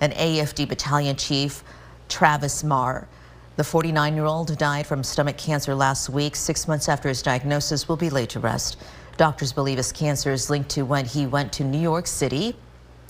An 0.00 0.12
AFD 0.12 0.68
battalion 0.68 1.16
chief 1.16 1.64
Travis 2.08 2.64
Marr. 2.64 3.08
The 3.56 3.64
49 3.64 4.14
year 4.14 4.24
old 4.24 4.56
died 4.56 4.86
from 4.86 5.02
stomach 5.02 5.36
cancer 5.36 5.74
last 5.74 6.08
week. 6.08 6.36
Six 6.36 6.68
months 6.68 6.88
after 6.88 7.08
his 7.08 7.22
diagnosis, 7.22 7.88
will 7.88 7.96
be 7.96 8.10
laid 8.10 8.30
to 8.30 8.40
rest. 8.40 8.76
Doctors 9.16 9.52
believe 9.52 9.78
his 9.78 9.92
cancer 9.92 10.30
is 10.30 10.48
linked 10.48 10.70
to 10.70 10.82
when 10.82 11.04
he 11.04 11.26
went 11.26 11.52
to 11.54 11.64
New 11.64 11.80
York 11.80 12.06
City 12.06 12.54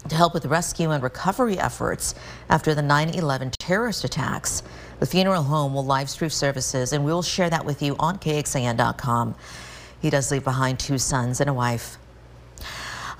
to 0.09 0.15
help 0.15 0.33
with 0.33 0.47
rescue 0.47 0.91
and 0.91 1.03
recovery 1.03 1.59
efforts 1.59 2.15
after 2.49 2.75
the 2.75 2.83
9 2.83 3.11
11 3.11 3.51
terrorist 3.59 4.05
attacks. 4.05 4.63
The 5.01 5.07
funeral 5.07 5.43
home 5.43 5.75
will 5.75 5.85
live 5.85 6.09
stream 6.09 6.31
services, 6.31 6.93
and 6.93 7.05
we 7.05 7.13
will 7.13 7.23
share 7.23 7.51
that 7.51 7.65
with 7.65 7.83
you 7.83 7.95
on 7.99 8.19
KXAN.com. 8.19 9.35
He 10.01 10.11
does 10.11 10.31
leave 10.31 10.45
behind 10.45 10.79
two 10.79 10.99
sons 10.99 11.41
and 11.41 11.51
a 11.51 11.55
wife. 11.55 11.99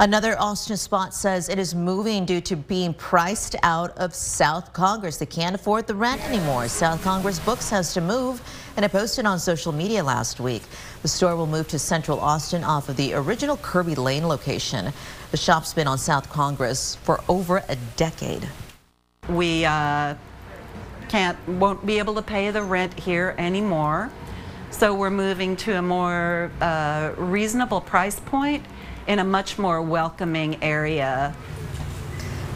Another 0.01 0.39
Austin 0.39 0.77
spot 0.77 1.13
says 1.13 1.49
it 1.49 1.59
is 1.59 1.75
moving 1.75 2.25
due 2.25 2.41
to 2.43 2.55
being 2.55 2.95
priced 2.95 3.57
out 3.65 3.91
of 3.99 4.15
South 4.15 4.73
Congress. 4.73 5.17
They 5.17 5.27
can't 5.27 5.57
afford 5.57 5.89
the 5.89 5.95
rent 5.97 6.25
anymore. 6.25 6.69
South 6.69 7.03
Congress 7.03 7.41
Books 7.41 7.69
has 7.71 7.93
to 7.95 8.01
move, 8.01 8.41
and 8.77 8.85
it 8.85 8.93
posted 8.93 9.27
on 9.27 9.41
social 9.41 9.73
media 9.73 10.05
last 10.05 10.39
week. 10.39 10.63
The 11.03 11.09
store 11.09 11.35
will 11.35 11.49
move 11.49 11.67
to 11.69 11.81
Central 11.81 12.21
Austin 12.21 12.63
off 12.63 12.89
of 12.89 12.97
the 12.97 13.13
original 13.15 13.57
Kirby 13.57 13.97
Lane 13.97 14.29
location. 14.29 14.93
The 15.33 15.37
shop's 15.37 15.75
been 15.75 15.89
on 15.89 15.99
South 15.99 16.31
Congress 16.31 16.95
for 16.95 17.21
over 17.29 17.65
a 17.69 17.75
decade. 17.97 18.49
We 19.29 19.65
uh, 19.65 20.15
can't, 21.09 21.37
won't 21.49 21.85
be 21.85 21.99
able 21.99 22.15
to 22.15 22.23
pay 22.23 22.53
the 22.53 22.63
rent 22.63 22.97
here 23.01 23.35
anymore. 23.37 24.13
So 24.71 24.95
we're 24.95 25.11
moving 25.11 25.57
to 25.57 25.79
a 25.79 25.83
more 25.83 26.53
uh, 26.61 27.15
reasonable 27.17 27.81
price 27.81 28.21
point 28.21 28.65
in 29.09 29.19
a 29.19 29.25
much 29.25 29.59
more 29.59 29.83
welcoming 29.83 30.63
area. 30.63 31.35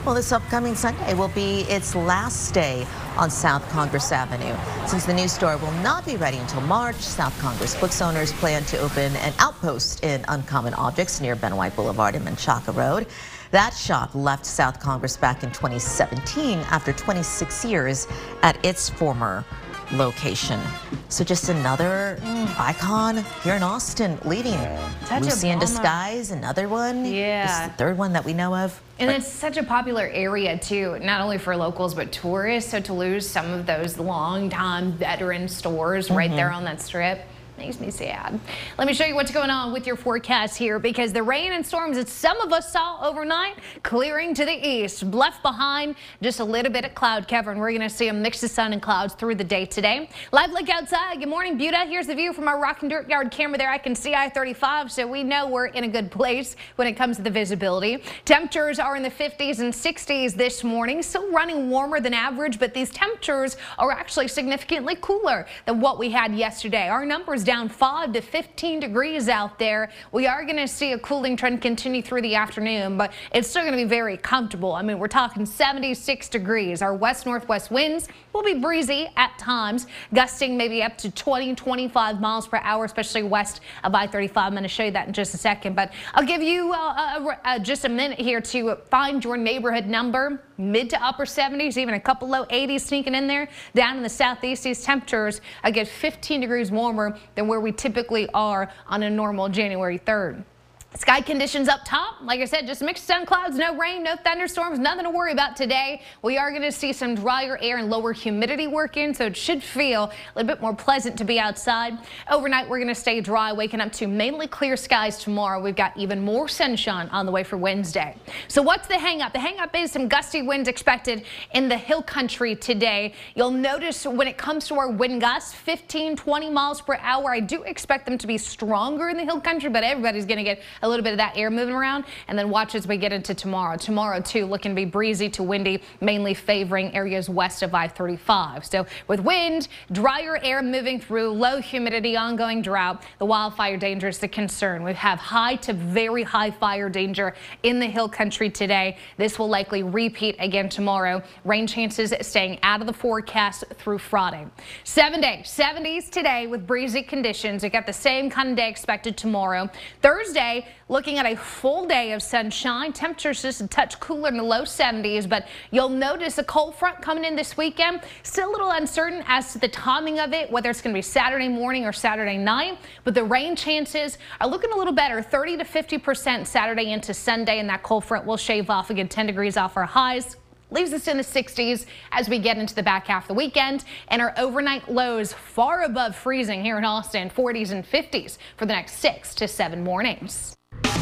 Well, 0.05 0.15
this 0.15 0.33
upcoming 0.33 0.75
Sunday 0.75 1.15
will 1.15 1.29
be 1.29 1.61
its 1.63 1.95
last 1.95 2.53
day 2.53 2.87
on 3.17 3.31
South 3.31 3.67
Congress 3.71 4.13
Avenue. 4.13 4.55
Since 4.87 5.07
the 5.07 5.15
new 5.15 5.29
store 5.29 5.57
will 5.57 5.73
not 5.83 6.05
be 6.05 6.17
ready 6.17 6.37
until 6.37 6.61
March, 6.63 6.97
South 6.97 7.39
Congress 7.41 7.75
books 7.79 8.03
owners 8.03 8.33
plan 8.33 8.65
to 8.65 8.79
open 8.79 9.15
an 9.17 9.33
outpost 9.39 10.05
in 10.05 10.25
Uncommon 10.29 10.75
Objects 10.75 11.21
near 11.21 11.37
Ben 11.37 11.57
White 11.57 11.75
Boulevard 11.75 12.15
and 12.15 12.27
Menchaca 12.27 12.75
Road. 12.75 13.07
That 13.53 13.75
shop 13.75 14.15
left 14.15 14.45
South 14.45 14.81
Congress 14.81 15.17
back 15.17 15.45
in 15.45 15.53
2017 15.53 16.59
after 16.71 16.93
26 16.93 17.65
years 17.65 18.09
at 18.43 18.63
its 18.65 18.91
former 18.91 19.45
location. 19.93 20.61
So 21.09 21.25
just 21.25 21.49
another 21.49 22.19
icon 22.59 23.25
here 23.43 23.55
in 23.55 23.63
Austin 23.63 24.19
leaving. 24.25 24.59
Such 25.05 25.23
a 25.23 25.25
Lucy 25.25 25.51
in. 25.51 25.59
Disguise, 25.59 26.31
another 26.31 26.69
one. 26.69 27.05
Yeah. 27.05 27.47
This 27.47 27.57
is 27.57 27.67
the 27.69 27.75
third 27.77 27.99
one 27.99 28.13
that 28.15 28.25
we 28.25 28.33
know 28.33 28.55
of. 28.55 28.81
And 28.99 29.11
it's 29.11 29.27
such 29.29 29.57
a 29.57 29.63
popular 29.63 30.07
area 30.13 30.57
too, 30.59 30.99
not 31.03 31.21
only 31.21 31.39
for 31.39 31.57
locals 31.57 31.95
but 31.95 32.13
tourists. 32.13 32.71
So 32.71 32.81
to 32.81 32.93
lose 32.93 33.29
some 33.29 33.51
of 33.53 33.67
those 33.67 33.99
long-time 33.99 34.93
veteran 34.93 35.49
stores 35.49 36.11
right 36.11 36.31
Mhm. 36.31 36.37
there 36.37 36.51
on 36.51 36.65
that 36.65 36.81
strip 36.81 37.27
makes 37.63 37.79
me 37.79 37.93
sad. 37.93 38.41
Let 38.77 38.89
me 38.89 38.93
show 38.93 39.05
you 39.05 39.15
what's 39.15 39.31
going 39.31 39.49
on 39.49 39.73
with 39.73 39.87
your 39.87 39.95
forecast 39.95 40.59
here 40.59 40.81
because 40.81 41.13
the 41.13 41.23
rain 41.23 41.53
and 41.53 41.65
storms 41.65 41.97
that 41.97 42.09
some 42.09 42.41
of 42.41 42.53
us 42.53 42.73
saw 42.73 42.99
overnight 43.09 43.55
clearing 43.85 44.35
to 44.35 44.45
the 44.45 44.69
east, 44.69 45.05
left 45.05 45.45
behind 45.45 45.95
just 46.21 46.41
a 46.41 46.45
little 46.45 46.73
bit 46.73 46.85
of 46.85 46.93
cloud 46.97 47.29
cover, 47.29 47.53
and 47.53 47.61
we're 47.61 47.71
going 47.71 47.81
to 47.81 47.89
see 47.89 48.09
a 48.09 48.13
mix 48.13 48.43
of 48.43 48.51
sun 48.51 48.73
and 48.73 48.83
clouds 48.83 49.15
through 49.15 49.37
the 49.37 49.45
day 49.45 49.65
today. 49.65 50.11
Live 50.33 50.51
look 50.51 50.69
outside. 50.69 51.21
Good 51.21 51.29
morning, 51.29 51.57
Buda. 51.57 51.85
Here's 51.85 52.09
the 52.09 52.17
view 52.17 52.33
from 52.33 52.49
our 52.49 52.61
Rock 52.61 52.83
and 52.83 52.91
Dirt 52.91 53.09
Yard 53.09 53.31
camera 53.31 53.59
there. 53.59 53.71
I 53.71 53.79
can 53.79 53.95
see 53.95 54.13
I-35, 54.13 54.91
so 54.91 55.07
we 55.07 55.23
know 55.23 55.47
we're 55.47 55.67
in 55.67 55.85
a 55.85 55.89
good 55.89 56.11
place 56.11 56.57
when 56.75 56.89
it 56.89 56.95
comes 56.95 57.19
to 57.19 57.23
the 57.23 57.31
visibility. 57.31 58.03
Temperatures 58.25 58.81
are 58.81 58.97
in 58.97 59.05
the 59.05 59.11
50s 59.11 59.61
and 59.61 59.73
60s 59.73 60.35
this 60.35 60.65
morning, 60.65 61.01
still 61.01 61.31
running 61.31 61.71
warmer 61.71 62.01
than 62.01 62.13
average, 62.13 62.59
but 62.59 62.75
these 62.75 62.91
temperatures 62.91 63.57
are 63.79 63.93
actually 63.93 64.27
significantly 64.27 64.97
cooler 65.01 65.47
than 65.67 65.81
what 65.81 65.97
we 65.97 66.11
had 66.11 66.35
yesterday. 66.35 66.89
Our 66.89 67.07
numbers 67.07 67.45
down 67.45 67.52
5 67.53 68.13
to 68.15 68.23
15 68.23 68.81
degrees 68.81 69.29
out 69.29 69.59
there. 69.59 69.91
We 70.11 70.27
are 70.27 70.43
going 70.45 70.57
to 70.57 70.67
see 70.67 70.93
a 70.93 70.99
cooling 70.99 71.37
trend 71.37 71.61
continue 71.61 72.01
through 72.01 72.23
the 72.23 72.35
afternoon, 72.35 72.97
but 72.97 73.13
it's 73.33 73.49
still 73.49 73.63
going 73.63 73.73
to 73.73 73.85
be 73.85 73.89
very 73.89 74.17
comfortable. 74.17 74.73
I 74.73 74.81
mean, 74.81 74.99
we're 74.99 75.07
talking 75.07 75.45
76 75.45 76.31
degrees. 76.31 76.81
Our 76.81 76.95
west 76.95 77.27
northwest 77.27 77.71
winds 77.71 78.09
will 78.33 78.43
be 78.43 78.55
breezy 78.55 79.11
at 79.17 79.39
times, 79.39 79.87
gusting 80.15 80.57
maybe 80.57 80.83
up 80.83 80.97
to 80.99 81.11
20, 81.11 81.55
25 81.55 82.21
miles 82.23 82.49
per 82.49 82.59
hour, 82.63 82.87
especially 82.87 83.23
west 83.23 83.61
of 83.85 83.95
I-35. 83.95 84.33
I'm 84.35 84.53
going 84.53 84.63
to 84.63 84.69
show 84.69 84.85
you 84.85 84.91
that 84.93 85.09
in 85.09 85.13
just 85.13 85.35
a 85.35 85.39
second, 85.39 85.77
but 85.77 85.93
I'll 86.15 86.27
give 86.27 86.43
you 86.43 86.73
uh, 86.73 86.77
uh, 86.77 87.35
uh, 87.45 87.59
just 87.59 87.85
a 87.85 87.89
minute 87.91 88.19
here 88.19 88.41
to 88.41 88.77
find 88.91 89.23
your 89.23 89.37
neighborhood 89.37 89.87
number. 89.87 90.43
Mid 90.63 90.91
to 90.91 91.05
upper 91.05 91.25
70s, 91.25 91.77
even 91.77 91.95
a 91.95 92.01
couple 92.01 92.29
low 92.29 92.45
80s 92.47 92.83
sneaking 92.83 93.17
in 93.17 93.27
there. 93.27 93.49
Down 93.75 93.97
in 93.97 94.03
the 94.05 94.09
southeast, 94.09 94.63
these 94.63 94.85
temperatures 94.85 95.41
get 95.73 95.89
15 95.89 96.41
degrees 96.41 96.71
warmer 96.71 97.19
than 97.35 97.49
where 97.49 97.61
we 97.61 97.73
typically 97.73 98.29
are 98.33 98.71
on 98.87 99.03
a 99.03 99.11
normal 99.11 99.49
January 99.49 99.99
3rd. 99.99 100.45
Sky 100.95 101.23
conditions 101.23 101.69
up 101.69 101.81
top. 101.87 102.17
Like 102.23 102.41
I 102.41 102.45
said, 102.45 102.67
just 102.67 102.83
mixed 102.83 103.07
sun 103.07 103.25
clouds, 103.25 103.57
no 103.57 103.75
rain, 103.77 104.03
no 104.03 104.15
thunderstorms, 104.15 104.79
nothing 104.79 105.05
to 105.05 105.11
worry 105.11 105.33
about 105.33 105.57
today. 105.57 106.03
We 106.21 106.37
are 106.37 106.51
going 106.51 106.63
to 106.63 106.71
see 106.71 106.93
some 106.93 107.15
drier 107.15 107.59
air 107.63 107.79
and 107.79 107.89
lower 107.89 108.13
humidity 108.13 108.67
work 108.67 108.99
in, 108.99 109.15
so 109.15 109.25
it 109.25 109.37
should 109.37 109.63
feel 109.63 110.05
a 110.05 110.13
little 110.37 110.55
bit 110.55 110.61
more 110.61 110.77
pleasant 110.77 111.17
to 111.17 111.25
be 111.25 111.39
outside. 111.41 111.97
Overnight, 112.31 112.69
we're 112.69 112.77
going 112.77 112.89
to 112.89 112.95
stay 112.95 113.23
dry, 113.23 113.55
waking 113.55 113.81
up 113.81 113.91
to 113.93 114.07
mainly 114.07 114.47
clear 114.47 114.77
skies 114.77 115.19
tomorrow. 115.19 115.63
We've 115.63 115.75
got 115.75 115.97
even 115.97 116.21
more 116.23 116.47
sunshine 116.47 117.09
on 117.09 117.25
the 117.25 117.33
way 117.33 117.43
for 117.43 117.57
Wednesday. 117.57 118.15
So 118.49 118.61
what's 118.61 118.87
the 118.87 118.99
hang 118.99 119.23
up? 119.23 119.33
The 119.33 119.41
hang 119.41 119.59
up 119.61 119.75
is 119.75 119.93
some 119.93 120.09
gusty 120.09 120.43
winds 120.43 120.69
expected 120.69 121.25
in 121.55 121.71
the 121.71 121.79
hill 121.79 122.03
country 122.03 122.55
today. 122.55 123.15
You'll 123.35 123.51
notice 123.51 124.05
when 124.05 124.29
it 124.29 124.37
comes 124.37 124.69
to 124.69 124.75
our 124.75 124.91
wind 124.91 125.23
gusts, 125.23 125.55
15, 125.55 126.17
20 126.17 126.51
miles 126.51 126.83
per 126.83 126.99
hour. 127.01 127.33
I 127.33 127.41
do 127.41 127.63
expect 127.63 128.05
them 128.05 128.19
to 128.19 128.27
be 128.27 128.37
stronger 128.37 129.09
in 129.09 129.17
the 129.17 129.25
hill 129.25 129.41
country, 129.41 129.71
but 129.71 129.85
everybody's 129.85 130.27
going 130.27 130.39
to 130.39 130.45
get 130.45 130.61
a 130.83 130.89
little 130.89 131.03
bit 131.03 131.13
of 131.13 131.19
that 131.19 131.37
air 131.37 131.51
moving 131.51 131.75
around. 131.75 132.05
And 132.29 132.39
then 132.39 132.51
watch 132.51 132.75
as 132.75 132.87
we 132.87 132.97
get 132.97 133.13
into 133.13 133.35
tomorrow. 133.35 133.77
Tomorrow, 133.77 134.21
too, 134.21 134.47
looking 134.47 134.73
to 134.73 134.77
be 134.77 134.85
breezy 134.85 135.29
to 135.31 135.43
windy, 135.43 135.83
mainly 136.01 136.35
favoring 136.35 136.95
areas 136.95 137.29
west 137.29 137.63
of 137.63 137.75
I-35. 137.75 138.65
So 138.65 138.87
with 139.09 139.21
wind, 139.21 139.69
drier 139.91 140.39
air 140.43 140.63
moving 140.63 141.01
through, 141.01 141.31
low 141.33 141.61
humidity, 141.61 142.17
ongoing 142.17 142.63
drought, 142.63 143.03
the 143.19 143.27
wildfire 143.27 143.77
danger 143.77 144.09
is 144.09 144.19
the 144.19 144.29
concern. 144.29 144.83
We 144.83 144.93
have 144.95 145.19
high 145.19 145.57
to 145.57 145.73
very 145.73 146.23
high 146.23 146.51
fire 146.51 146.89
danger 146.89 147.35
in 147.63 147.79
the 147.79 147.87
hill 147.87 148.09
country 148.09 148.51
today. 148.51 148.97
This 149.17 149.39
will 149.39 149.49
likely 149.49 149.83
repeat 149.83 150.37
again 150.39 150.69
tomorrow. 150.69 151.23
Rain 151.45 151.67
chances 151.67 152.13
staying 152.21 152.59
out 152.63 152.81
of 152.81 152.87
the 152.87 152.93
forecast 152.93 153.65
through 153.79 153.99
Friday. 153.99 154.47
Seven 154.85 155.21
days, 155.21 155.47
70s 155.47 156.11
today 156.11 156.47
with 156.47 156.67
breezy 156.67 157.03
conditions. 157.03 157.63
We 157.63 157.69
got 157.69 157.87
the 157.87 157.93
same 157.93 158.31
kind 158.31 158.51
of 158.51 158.57
day 158.57 158.69
expected 158.69 159.17
tomorrow. 159.17 159.69
Thursday, 160.01 160.67
looking 160.89 161.19
at 161.19 161.27
a 161.27 161.37
full 161.37 161.87
day 161.87 162.13
of 162.13 162.23
sunshine. 162.23 162.93
Temperatures 162.93 163.43
just 163.43 163.61
a 163.61 163.67
touch 163.67 163.99
cooler 164.01 164.29
in 164.29 164.37
the 164.37 164.43
low 164.43 164.63
70s, 164.63 165.29
but 165.29 165.49
you'll 165.71 165.89
notice 165.89 166.39
a 166.39 166.45
cold 166.45 166.75
front 166.75 167.01
coming 167.01 167.25
in 167.25 167.35
this 167.37 167.57
weekend. 167.57 168.03
Still 168.23 168.51
a 168.51 168.53
little 168.53 168.71
uncertain 168.71 169.23
as 169.27 169.53
to 169.53 169.59
the 169.59 169.69
timing 169.69 170.19
of 170.19 170.33
it, 170.33 170.51
whether 170.51 170.71
it's 170.71 170.81
going 170.81 170.95
to 170.95 170.99
be 170.99 171.03
Saturday 171.03 171.49
morning 171.49 171.85
or 171.85 171.93
Saturday 171.93 172.39
night, 172.39 172.79
but 173.05 173.15
the 173.15 173.25
rain 173.25 173.57
chances 173.57 174.19
are 174.41 174.49
looking 174.49 174.71
a 174.73 174.77
little 174.77 174.93
better, 174.93 175.23
30 175.23 175.59
to 175.59 175.65
50% 175.65 176.47
Saturday 176.47 176.93
into 176.93 177.15
Sunday, 177.15 177.59
and 177.59 177.69
that 177.69 177.83
cold 177.83 178.05
front 178.05 178.27
will 178.27 178.37
shave 178.37 178.71
off 178.71 178.91
again 178.91 179.09
10 179.09 179.27
degrees 179.27 179.57
off 179.57 179.77
our 179.77 179.87
highs 179.87 180.37
leaves 180.73 180.93
us 180.93 181.07
in 181.07 181.17
the 181.17 181.23
60s 181.23 181.87
as 182.11 182.29
we 182.29 182.39
get 182.39 182.57
into 182.57 182.75
the 182.75 182.83
back 182.83 183.07
half 183.07 183.25
of 183.25 183.29
the 183.29 183.35
weekend 183.35 183.85
and 184.09 184.23
our 184.23 184.33
overnight 184.39 184.91
lows 184.91 185.33
far 185.33 185.83
above 185.83 186.17
freezing 186.17 186.63
here 186.63 186.79
in 186.79 186.85
Austin 186.85 187.31
40s 187.31 187.71
and 187.71 187.85
50s 187.85 188.39
for 188.57 188.67
the 188.67 188.73
next 188.73 188.95
six 188.95 189.35
to 189.35 189.47
seven 189.47 189.85
mornings. 189.85 190.57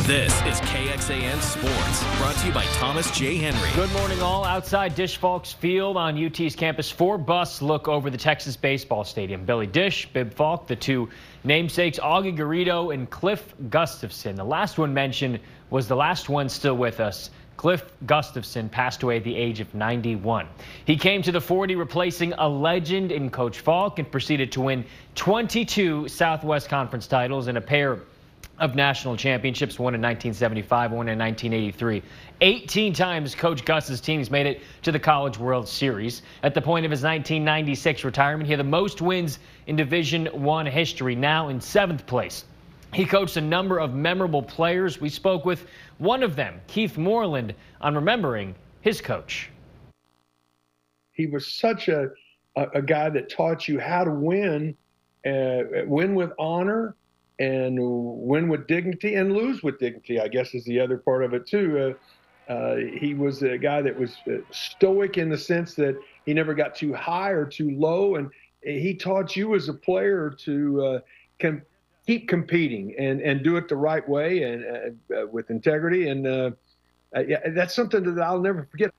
This 0.07 0.33
is 0.43 0.61
KXAN 0.61 1.41
Sports, 1.41 2.19
brought 2.19 2.37
to 2.37 2.47
you 2.47 2.53
by 2.53 2.65
Thomas 2.75 3.11
J. 3.11 3.37
Henry. 3.37 3.71
Good 3.75 3.93
morning, 3.93 4.23
all. 4.23 4.45
Outside 4.45 4.95
Disch 4.95 5.19
Falks 5.19 5.53
Field 5.53 5.97
on 5.97 6.17
UT's 6.17 6.55
campus, 6.55 6.89
four 6.93 7.19
busts 7.19 7.61
look 7.61 7.89
over 7.89 8.09
the 8.09 8.17
Texas 8.17 8.57
Baseball 8.57 9.03
Stadium. 9.03 9.45
Billy 9.45 9.67
Disch, 9.67 10.07
Bibb 10.13 10.33
Falk, 10.33 10.69
the 10.69 10.77
two 10.77 11.09
namesakes, 11.43 11.99
Augie 11.99 12.37
Garrido 12.37 12.95
and 12.95 13.11
Cliff 13.11 13.53
Gustafson. 13.69 14.37
The 14.37 14.45
last 14.45 14.79
one 14.79 14.95
mentioned 14.95 15.41
was 15.71 15.89
the 15.89 15.97
last 15.97 16.29
one 16.29 16.49
still 16.49 16.77
with 16.77 17.01
us. 17.01 17.31
Cliff 17.57 17.85
Gustafson 18.07 18.69
passed 18.69 19.03
away 19.03 19.17
at 19.17 19.25
the 19.25 19.35
age 19.35 19.59
of 19.59 19.75
91. 19.75 20.47
He 20.85 20.97
came 20.97 21.21
to 21.23 21.33
the 21.33 21.41
40 21.41 21.75
replacing 21.75 22.33
a 22.35 22.49
legend 22.49 23.11
in 23.11 23.29
Coach 23.29 23.59
Falk 23.59 23.99
and 23.99 24.11
proceeded 24.11 24.53
to 24.53 24.61
win 24.61 24.85
22 25.17 26.07
Southwest 26.07 26.69
Conference 26.69 27.09
titles 27.09 27.49
and 27.49 27.59
a 27.59 27.61
pair 27.61 28.03
of 28.61 28.75
national 28.75 29.17
championships, 29.17 29.79
one 29.79 29.95
in 29.95 30.03
1975, 30.03 30.93
one 30.93 31.09
in 31.09 31.19
1983. 31.19 32.03
18 32.43 32.93
times 32.93 33.35
Coach 33.35 33.65
Gus's 33.65 34.01
teams 34.01 34.31
made 34.31 34.47
it 34.47 34.63
to 34.83 34.93
the 34.93 34.99
College 34.99 35.39
World 35.39 35.67
Series. 35.67 36.23
At 36.43 36.55
the 36.55 36.61
point 36.61 36.85
of 36.85 36.91
his 36.91 37.03
1996 37.03 38.05
retirement, 38.05 38.47
he 38.47 38.53
had 38.53 38.61
the 38.61 38.65
most 38.65 39.01
wins 39.01 39.39
in 39.67 39.77
Division 39.77 40.27
One 40.27 40.67
history, 40.67 41.15
now 41.15 41.49
in 41.49 41.61
seventh 41.61 42.07
place. 42.07 42.45
He 42.93 43.07
coached 43.07 43.37
a 43.37 43.41
number 43.41 43.79
of 43.79 43.95
memorable 43.95 44.43
players. 44.43 45.01
We 45.01 45.09
spoke 45.09 45.45
with 45.45 45.67
one 45.99 46.23
of 46.23 46.37
them, 46.37 46.61
Keith 46.67 46.99
Moreland, 46.99 47.55
on 47.81 47.95
remembering 47.95 48.55
his 48.83 49.01
coach. 49.01 49.51
He 51.13 51.27
was 51.27 51.55
such 51.55 51.89
a, 51.89 52.11
a, 52.57 52.67
a 52.75 52.83
guy 52.83 53.09
that 53.11 53.31
taught 53.31 53.69
you 53.69 53.79
how 53.79 54.05
to 54.05 54.11
win, 54.11 54.77
uh, 55.25 55.85
win 55.87 56.15
with 56.15 56.33
honor, 56.39 56.97
and 57.41 57.79
win 57.81 58.49
with 58.49 58.67
dignity 58.67 59.15
and 59.15 59.33
lose 59.33 59.63
with 59.63 59.79
dignity. 59.79 60.21
I 60.21 60.29
guess 60.29 60.55
is 60.55 60.65
the 60.65 60.79
other 60.79 60.99
part 60.99 61.25
of 61.25 61.33
it 61.33 61.47
too. 61.47 61.97
Uh, 62.49 62.53
uh, 62.53 62.77
he 62.77 63.15
was 63.15 63.43
a 63.43 63.57
guy 63.57 63.81
that 63.81 63.99
was 63.99 64.17
uh, 64.29 64.39
stoic 64.51 65.17
in 65.17 65.31
the 65.31 65.39
sense 65.39 65.75
that 65.75 65.99
he 66.27 66.35
never 66.35 66.53
got 66.53 66.75
too 66.75 66.93
high 66.93 67.31
or 67.31 67.47
too 67.47 67.71
low, 67.71 68.17
and 68.17 68.29
he 68.63 68.95
taught 68.95 69.37
you 69.37 69.55
as 69.55 69.69
a 69.69 69.73
player 69.73 70.31
to 70.31 70.85
uh, 70.85 71.01
com- 71.41 71.63
keep 72.07 72.29
competing 72.29 72.95
and 72.99 73.21
and 73.23 73.43
do 73.43 73.57
it 73.57 73.69
the 73.69 73.77
right 73.77 74.07
way 74.07 74.43
and 74.43 74.99
uh, 75.17 75.27
with 75.29 75.49
integrity. 75.51 76.09
And 76.09 76.27
uh, 76.27 76.51
yeah, 77.27 77.49
that's 77.51 77.75
something 77.75 78.03
that 78.15 78.23
I'll 78.23 78.41
never 78.41 78.69
forget. 78.71 78.93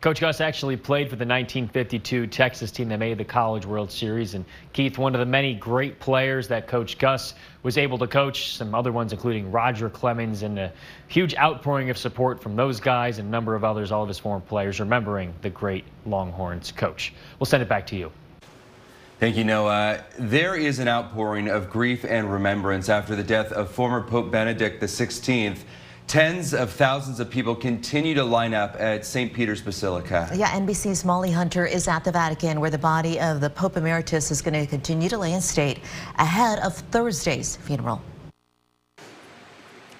Coach 0.00 0.20
Gus 0.20 0.40
actually 0.40 0.76
played 0.76 1.10
for 1.10 1.16
the 1.16 1.24
1952 1.24 2.28
Texas 2.28 2.70
team 2.70 2.88
that 2.90 2.98
made 2.98 3.18
the 3.18 3.24
College 3.24 3.66
World 3.66 3.90
Series. 3.90 4.34
And 4.34 4.44
Keith, 4.72 4.96
one 4.96 5.12
of 5.12 5.18
the 5.18 5.26
many 5.26 5.54
great 5.54 5.98
players 5.98 6.46
that 6.48 6.68
Coach 6.68 6.98
Gus 6.98 7.34
was 7.64 7.76
able 7.76 7.98
to 7.98 8.06
coach, 8.06 8.56
some 8.56 8.76
other 8.76 8.92
ones 8.92 9.12
including 9.12 9.50
Roger 9.50 9.90
Clemens, 9.90 10.44
and 10.44 10.56
a 10.56 10.72
huge 11.08 11.34
outpouring 11.34 11.90
of 11.90 11.98
support 11.98 12.40
from 12.40 12.54
those 12.54 12.78
guys 12.78 13.18
and 13.18 13.26
a 13.26 13.30
number 13.30 13.56
of 13.56 13.64
others, 13.64 13.90
all 13.90 14.02
of 14.02 14.08
his 14.08 14.20
former 14.20 14.44
players, 14.44 14.78
remembering 14.78 15.34
the 15.42 15.50
great 15.50 15.84
Longhorns 16.06 16.70
coach. 16.70 17.12
We'll 17.40 17.46
send 17.46 17.64
it 17.64 17.68
back 17.68 17.84
to 17.88 17.96
you. 17.96 18.12
Thank 19.18 19.36
you, 19.36 19.42
Noah. 19.42 20.04
There 20.16 20.54
is 20.54 20.78
an 20.78 20.86
outpouring 20.86 21.48
of 21.48 21.70
grief 21.70 22.04
and 22.04 22.32
remembrance 22.32 22.88
after 22.88 23.16
the 23.16 23.24
death 23.24 23.50
of 23.50 23.68
former 23.72 24.00
Pope 24.00 24.30
Benedict 24.30 24.80
XVI. 24.80 25.58
Tens 26.08 26.54
of 26.54 26.70
thousands 26.70 27.20
of 27.20 27.28
people 27.28 27.54
continue 27.54 28.14
to 28.14 28.24
line 28.24 28.54
up 28.54 28.76
at 28.78 29.04
St. 29.04 29.30
Peter's 29.30 29.60
Basilica. 29.60 30.30
Yeah, 30.34 30.48
NBC's 30.58 31.04
Molly 31.04 31.30
Hunter 31.30 31.66
is 31.66 31.86
at 31.86 32.02
the 32.02 32.10
Vatican 32.10 32.60
where 32.60 32.70
the 32.70 32.78
body 32.78 33.20
of 33.20 33.42
the 33.42 33.50
Pope 33.50 33.76
Emeritus 33.76 34.30
is 34.30 34.40
going 34.40 34.54
to 34.54 34.64
continue 34.64 35.10
to 35.10 35.18
lay 35.18 35.34
in 35.34 35.42
state 35.42 35.80
ahead 36.16 36.60
of 36.60 36.74
Thursday's 36.74 37.56
funeral. 37.56 38.00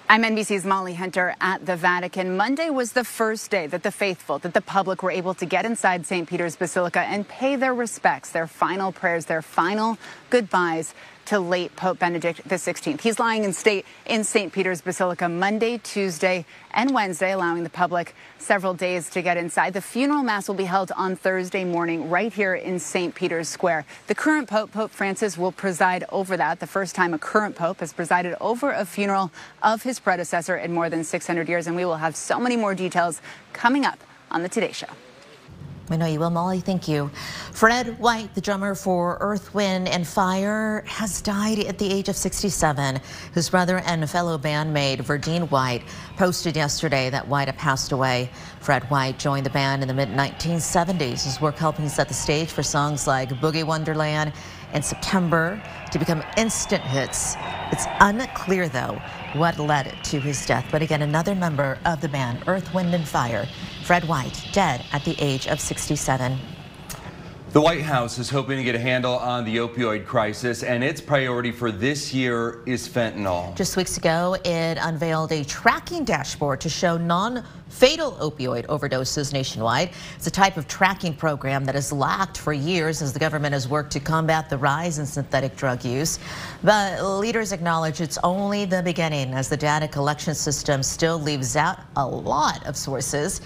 I'm 0.09 0.23
NBC's 0.23 0.65
Molly 0.65 0.95
Hunter 0.95 1.35
at 1.39 1.67
the 1.67 1.75
Vatican. 1.75 2.35
Monday 2.35 2.71
was 2.71 2.93
the 2.93 3.03
first 3.03 3.51
day 3.51 3.67
that 3.67 3.83
the 3.83 3.91
faithful, 3.91 4.39
that 4.39 4.55
the 4.55 4.61
public 4.61 5.03
were 5.03 5.11
able 5.11 5.35
to 5.35 5.45
get 5.45 5.63
inside 5.63 6.07
St. 6.07 6.27
Peter's 6.27 6.55
Basilica 6.55 7.01
and 7.01 7.27
pay 7.27 7.55
their 7.55 7.75
respects, 7.75 8.31
their 8.31 8.47
final 8.47 8.91
prayers, 8.91 9.25
their 9.25 9.43
final 9.43 9.99
goodbyes 10.31 10.95
to 11.29 11.39
late 11.39 11.75
Pope 11.75 11.99
Benedict 11.99 12.47
XVI. 12.47 12.99
He's 12.99 13.19
lying 13.19 13.43
in 13.43 13.53
state 13.53 13.85
in 14.07 14.23
St. 14.23 14.51
Peter's 14.51 14.81
Basilica 14.81 15.29
Monday, 15.29 15.77
Tuesday, 15.77 16.43
and 16.71 16.91
Wednesday, 16.91 17.33
allowing 17.33 17.61
the 17.61 17.69
public 17.69 18.15
several 18.39 18.73
days 18.73 19.11
to 19.11 19.21
get 19.21 19.37
inside. 19.37 19.73
The 19.73 19.81
funeral 19.81 20.23
mass 20.23 20.47
will 20.47 20.55
be 20.55 20.63
held 20.63 20.91
on 20.97 21.15
Thursday 21.15 21.63
morning 21.63 22.09
right 22.09 22.33
here 22.33 22.55
in 22.55 22.79
St. 22.79 23.13
Peter's 23.13 23.47
Square. 23.47 23.85
The 24.07 24.15
current 24.15 24.49
Pope, 24.49 24.71
Pope 24.71 24.89
Francis, 24.89 25.37
will 25.37 25.51
preside 25.51 26.03
over 26.09 26.35
that. 26.35 26.59
The 26.59 26.65
first 26.65 26.95
time 26.95 27.13
a 27.13 27.19
current 27.19 27.55
Pope 27.55 27.81
has 27.81 27.93
presided 27.93 28.35
over 28.41 28.71
a 28.71 28.83
funeral 28.83 29.31
of 29.61 29.83
his 29.83 29.99
predecessor 29.99 30.57
in 30.57 30.73
more 30.73 30.89
than 30.89 31.03
600 31.03 31.47
years. 31.47 31.67
And 31.67 31.75
we 31.75 31.85
will 31.85 31.97
have 31.97 32.15
so 32.15 32.39
many 32.39 32.55
more 32.55 32.73
details 32.73 33.21
coming 33.53 33.85
up 33.85 33.99
on 34.31 34.41
the 34.41 34.49
Today 34.49 34.71
Show. 34.71 34.87
I 35.91 35.97
know 35.97 36.05
you 36.05 36.19
will, 36.19 36.29
Molly. 36.29 36.59
Thank 36.59 36.87
you. 36.87 37.09
Fred 37.51 37.97
White, 37.97 38.35
the 38.35 38.41
drummer 38.41 38.75
for 38.75 39.17
Earth, 39.19 39.55
Wind, 39.55 39.87
and 39.87 40.07
Fire, 40.07 40.83
has 40.85 41.19
died 41.21 41.59
at 41.59 41.79
the 41.79 41.91
age 41.91 42.09
of 42.09 42.15
67. 42.15 42.99
His 43.33 43.49
brother 43.49 43.79
and 43.79 44.07
fellow 44.07 44.37
bandmate, 44.37 44.99
Verdine 44.99 45.49
White, 45.49 45.83
posted 46.15 46.55
yesterday 46.55 47.09
that 47.09 47.27
White 47.27 47.47
had 47.47 47.57
passed 47.57 47.91
away. 47.91 48.29
Fred 48.59 48.83
White 48.91 49.17
joined 49.17 49.47
the 49.47 49.49
band 49.49 49.81
in 49.81 49.87
the 49.87 49.93
mid-1970s. 49.95 51.23
His 51.23 51.41
work 51.41 51.55
helping 51.55 51.89
set 51.89 52.07
the 52.07 52.13
stage 52.13 52.49
for 52.49 52.61
songs 52.61 53.07
like 53.07 53.29
Boogie 53.29 53.63
Wonderland 53.63 54.31
and 54.73 54.85
September 54.85 55.61
to 55.91 55.97
become 55.97 56.23
instant 56.37 56.83
hits. 56.83 57.35
It's 57.71 57.85
unclear, 57.99 58.69
though, 58.69 59.01
what 59.33 59.57
led 59.57 59.95
to 60.03 60.19
his 60.19 60.45
death. 60.45 60.65
But 60.71 60.83
again, 60.83 61.01
another 61.01 61.33
member 61.33 61.79
of 61.85 62.01
the 62.01 62.09
band, 62.09 62.43
Earth, 62.45 62.71
Wind, 62.73 62.93
and 62.93 63.07
Fire, 63.07 63.47
Fred 63.89 64.07
White, 64.07 64.45
dead 64.51 64.85
at 64.91 65.03
the 65.03 65.15
age 65.17 65.47
of 65.47 65.59
67. 65.59 66.37
The 67.53 67.59
White 67.59 67.81
House 67.81 68.19
is 68.19 68.29
hoping 68.29 68.57
to 68.57 68.63
get 68.63 68.75
a 68.75 68.79
handle 68.79 69.15
on 69.15 69.45
the 69.45 69.57
opioid 69.57 70.05
crisis, 70.05 70.61
and 70.61 70.83
its 70.83 71.01
priority 71.01 71.51
for 71.51 71.71
this 71.71 72.13
year 72.13 72.61
is 72.67 72.87
fentanyl. 72.87 73.55
Just 73.55 73.77
weeks 73.77 73.97
ago, 73.97 74.37
it 74.45 74.77
unveiled 74.79 75.31
a 75.31 75.43
tracking 75.43 76.05
dashboard 76.05 76.61
to 76.61 76.69
show 76.69 76.99
non-fatal 76.99 78.11
opioid 78.21 78.67
overdoses 78.67 79.33
nationwide. 79.33 79.89
It's 80.17 80.27
a 80.27 80.31
type 80.31 80.57
of 80.57 80.67
tracking 80.67 81.15
program 81.15 81.65
that 81.65 81.73
has 81.73 81.91
lacked 81.91 82.37
for 82.37 82.53
years 82.53 83.01
as 83.01 83.11
the 83.11 83.19
government 83.19 83.53
has 83.53 83.67
worked 83.67 83.91
to 83.93 83.99
combat 83.99 84.51
the 84.51 84.57
rise 84.59 84.99
in 84.99 85.07
synthetic 85.07 85.55
drug 85.55 85.83
use. 85.83 86.19
But 86.61 87.03
leaders 87.03 87.53
acknowledge 87.53 88.01
it's 88.01 88.19
only 88.23 88.65
the 88.65 88.83
beginning 88.83 89.33
as 89.33 89.49
the 89.49 89.57
data 89.57 89.87
collection 89.87 90.35
system 90.35 90.83
still 90.83 91.17
leaves 91.17 91.55
out 91.55 91.79
a 91.95 92.05
lot 92.05 92.63
of 92.67 92.77
sources. 92.77 93.41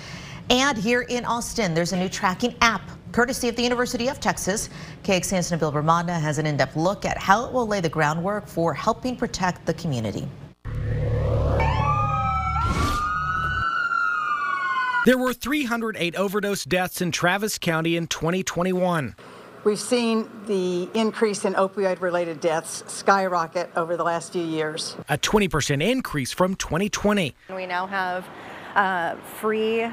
And 0.49 0.77
here 0.77 1.01
in 1.01 1.25
Austin, 1.25 1.73
there's 1.73 1.93
a 1.93 1.97
new 1.97 2.09
tracking 2.09 2.55
app 2.61 2.81
courtesy 3.11 3.47
of 3.47 3.55
the 3.55 3.61
University 3.61 4.07
of 4.07 4.19
Texas. 4.19 4.69
KXAN's 5.03 5.51
Nabil 5.51 5.71
Remadna 5.71 6.19
has 6.19 6.37
an 6.39 6.45
in-depth 6.45 6.75
look 6.75 7.05
at 7.05 7.17
how 7.17 7.45
it 7.45 7.53
will 7.53 7.67
lay 7.67 7.79
the 7.79 7.89
groundwork 7.89 8.47
for 8.47 8.73
helping 8.73 9.15
protect 9.15 9.65
the 9.65 9.73
community. 9.75 10.27
There 15.05 15.17
were 15.17 15.33
308 15.33 16.15
overdose 16.15 16.63
deaths 16.63 17.01
in 17.01 17.11
Travis 17.11 17.57
County 17.57 17.97
in 17.97 18.07
2021. 18.07 19.15
We've 19.65 19.79
seen 19.79 20.29
the 20.45 20.89
increase 20.93 21.45
in 21.45 21.53
opioid 21.53 22.01
related 22.01 22.41
deaths 22.41 22.83
skyrocket 22.87 23.69
over 23.75 23.95
the 23.95 24.03
last 24.03 24.33
few 24.33 24.43
years. 24.43 24.97
A 25.07 25.17
20% 25.17 25.81
increase 25.81 26.31
from 26.31 26.55
2020. 26.55 27.35
We 27.53 27.65
now 27.65 27.85
have 27.87 28.27
uh, 28.75 29.15
free 29.39 29.87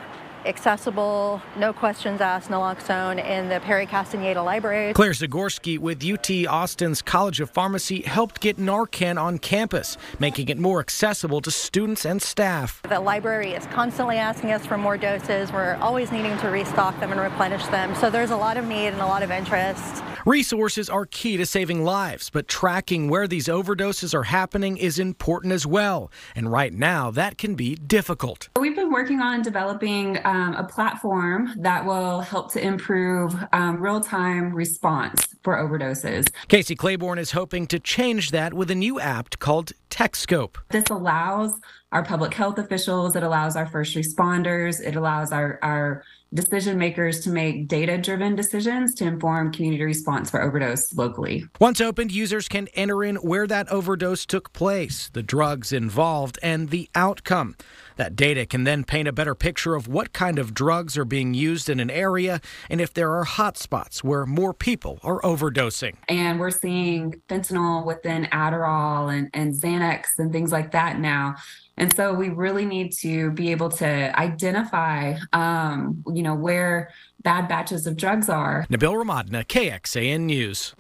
accessible, 0.47 1.41
no 1.57 1.73
questions 1.73 2.21
asked 2.21 2.51
naloxone 2.51 3.25
in 3.25 3.49
the 3.49 3.61
Perry 3.61 3.87
Castaneda 3.87 4.43
Library. 4.43 4.93
Claire 4.93 5.13
Zagorski 5.13 5.79
with 5.79 6.05
UT 6.05 6.31
Austin's 6.49 7.03
College 7.03 7.41
of 7.41 7.51
Pharmacy 7.51 8.03
helped 8.03 8.41
get 8.41 8.57
Narcan 8.57 9.21
on 9.21 9.39
campus, 9.39 9.97
making 10.19 10.49
it 10.49 10.59
more 10.59 10.81
accessible 10.81 11.41
to 11.41 11.51
students 11.51 12.05
and 12.05 12.21
staff. 12.21 12.83
The 12.89 13.01
library 13.01 13.53
is 13.53 13.67
constantly 13.67 14.17
asking 14.17 14.53
us 14.53 14.65
for 14.67 14.79
more 14.79 14.97
doses. 14.97 15.53
We're 15.53 15.77
always 15.77 16.13
needing 16.13 16.37
to 16.39 16.49
restock 16.49 16.99
them 17.01 17.13
and 17.13 17.21
replenish 17.21 17.67
them. 17.67 17.95
So 17.95 18.11
there's 18.11 18.31
a 18.31 18.37
lot 18.37 18.57
of 18.57 18.65
need 18.65 18.89
and 18.89 19.01
a 19.01 19.07
lot 19.07 19.23
of 19.23 19.31
interest. 19.31 20.03
Resources 20.27 20.91
are 20.91 21.07
key 21.07 21.37
to 21.39 21.47
saving 21.47 21.83
lives, 21.83 22.29
but 22.31 22.47
tracking 22.47 23.09
where 23.09 23.27
these 23.27 23.49
overdoses 23.49 24.13
are 24.13 24.25
happening 24.25 24.77
is 24.77 24.99
important 24.99 25.53
as 25.53 25.67
well. 25.67 26.11
And 26.35 26.53
right 26.53 26.73
now, 26.73 27.11
that 27.13 27.39
can 27.39 27.55
be 27.55 27.75
difficult. 27.75 28.49
We've 28.59 28.77
been 28.77 28.93
working 28.93 29.21
on 29.21 29.41
developing 29.43 30.19
um, 30.25 30.55
a 30.55 30.65
platform 30.65 31.55
that 31.59 31.87
will 31.87 32.21
help 32.21 32.53
to 32.53 32.63
improve 32.63 33.35
um, 33.53 33.81
real 33.81 34.01
time 34.01 34.55
response 34.55 35.27
for 35.43 35.57
overdoses. 35.57 36.27
Kasey 36.49 36.77
Claborn 36.77 37.19
is 37.19 37.31
hoping 37.31 37.67
to 37.69 37.79
change 37.79 38.31
that 38.31 38.53
with 38.53 38.71
a 38.71 38.75
new 38.75 39.01
app 39.01 39.39
called 39.39 39.73
TechScope. 39.89 40.57
This 40.71 40.85
allows 40.91 41.53
our 41.93 42.05
public 42.05 42.35
health 42.35 42.59
officials, 42.59 43.17
it 43.17 43.23
allows 43.23 43.57
our 43.57 43.67
first 43.67 43.97
responders, 43.97 44.81
it 44.81 44.95
allows 44.95 45.33
our, 45.33 45.59
our 45.63 46.05
decision 46.33 46.79
makers 46.79 47.21
to 47.21 47.31
make 47.31 47.69
data 47.69 47.99
driven 47.99 48.37
decisions 48.37 48.95
to 48.95 49.05
inform 49.05 49.53
community 49.53 49.85
response 49.85 50.31
for 50.31 50.43
overdose 50.43 50.95
locally. 50.95 51.45
Once 51.61 51.81
opened, 51.81 52.13
users 52.13 52.49
can 52.49 52.69
enter 52.75 53.03
in 53.03 53.17
where 53.17 53.47
that 53.47 53.69
overdose 53.69 54.25
took 54.27 54.53
place, 54.53 55.11
the 55.13 55.23
drugs 55.23 55.73
involved, 55.73 56.39
and 56.43 56.71
the 56.71 56.89
outcome. 56.95 57.57
That 57.97 58.17
data 58.17 58.47
can 58.47 58.65
then 58.65 58.85
paint 58.85 59.09
a 59.09 59.13
better 59.13 59.35
picture 59.35 59.75
of 59.75 59.87
what 59.87 60.15
kind 60.15 60.39
of 60.39 60.55
drugs 60.55 60.97
are 60.97 61.05
being 61.05 61.35
used 61.35 61.69
in 61.69 61.81
an 61.81 61.91
area 61.91 62.41
and 62.71 62.81
if 62.81 62.95
there 62.95 63.15
are 63.15 63.27
hotspots 63.27 64.03
where 64.03 64.25
more 64.25 64.55
people 64.55 65.01
are 65.03 65.21
overdosing. 65.21 65.97
And 66.09 66.41
we're 66.41 66.51
seeing 66.51 67.21
fentanyl 67.29 67.85
within 67.85 68.25
Adderall 68.33 69.15
and, 69.15 69.29
and 69.35 69.53
Xanax 69.53 70.05
and 70.19 70.33
things 70.33 70.51
like 70.51 70.73
that 70.73 70.99
now. 70.99 71.37
And 71.81 71.97
so 71.97 72.13
we 72.13 72.29
really 72.29 72.67
need 72.67 72.93
to 72.99 73.31
be 73.31 73.51
able 73.53 73.71
to 73.71 74.21
identify, 74.21 75.17
um, 75.33 76.05
you 76.13 76.23
know, 76.23 76.35
where 76.35 76.91
bad 77.23 77.49
batches 77.49 77.87
of 77.87 77.97
drugs 77.97 78.29
are. 78.29 78.67
Nabil 78.69 79.03
Remadna, 79.03 79.47
KXAN 79.47 80.21
News. 80.21 80.75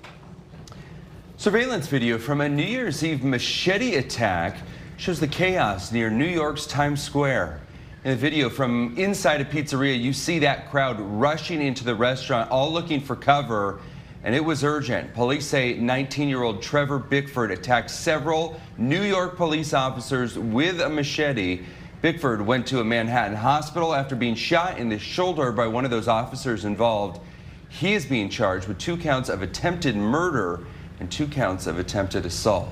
Surveillance 1.39 1.87
video 1.87 2.19
from 2.19 2.43
a 2.43 2.49
New 2.51 2.63
Year's 2.63 3.03
Eve 3.03 3.25
machete 3.25 3.95
attack 3.95 4.59
shows 4.99 5.19
the 5.19 5.27
chaos 5.27 5.91
near 5.91 6.11
New 6.11 6.29
York's 6.29 6.67
Times 6.67 7.03
Square. 7.03 7.63
In 8.05 8.11
the 8.11 8.17
video 8.19 8.51
from 8.51 8.95
inside 8.99 9.41
a 9.41 9.45
pizzeria, 9.47 9.99
you 9.99 10.13
see 10.13 10.39
that 10.41 10.71
crowd 10.71 11.01
rushing 11.01 11.63
into 11.63 11.83
the 11.83 11.95
restaurant, 11.95 12.51
all 12.51 12.71
looking 12.71 13.01
for 13.01 13.17
cover 13.17 13.81
and 14.22 14.35
it 14.35 14.44
was 14.44 14.64
urgent. 14.64 15.14
Police 15.14 15.46
say 15.46 15.76
19-year-old 15.76 16.62
Trevor 16.62 16.98
Bickford 16.98 17.50
attacked 17.50 17.90
several 17.90 18.61
New 18.76 19.02
York 19.02 19.37
police 19.37 19.72
officers 19.72 20.38
with 20.38 20.80
a 20.80 20.88
machete. 20.88 21.64
Bickford 22.02 22.40
went 22.42 22.66
to 22.68 22.80
a 22.80 22.85
Manhattan 22.85 23.37
hospital 23.37 23.94
after 23.94 24.16
being 24.16 24.35
shot 24.35 24.78
in 24.78 24.88
the 24.88 24.98
shoulder 24.98 25.52
by 25.52 25.66
one 25.66 25.85
of 25.85 25.90
those 25.90 26.09
officers 26.09 26.64
involved. 26.64 27.20
He 27.68 27.94
is 27.94 28.04
being 28.04 28.28
charged 28.28 28.68
with 28.68 28.78
two 28.78 28.96
counts 28.96 29.28
of 29.28 29.42
attempted 29.42 29.96
murder 29.96 30.64
and 30.98 31.11
two 31.11 31.26
counts 31.26 31.66
of 31.66 31.78
attempted 31.78 32.26
assault. 32.26 32.68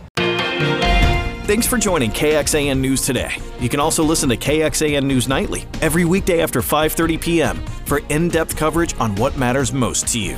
Thanks 1.46 1.66
for 1.66 1.78
joining 1.78 2.10
KXAN 2.10 2.78
News 2.78 3.06
today. 3.06 3.38
You 3.58 3.70
can 3.70 3.80
also 3.80 4.04
listen 4.04 4.28
to 4.28 4.36
KXAN 4.36 5.04
News 5.04 5.28
Nightly 5.28 5.64
every 5.80 6.04
weekday 6.04 6.42
after 6.42 6.60
5:30 6.60 7.18
p.m. 7.18 7.56
for 7.86 8.00
in-depth 8.10 8.54
coverage 8.54 8.94
on 9.00 9.14
what 9.14 9.38
matters 9.38 9.72
most 9.72 10.08
to 10.08 10.18
you. 10.18 10.36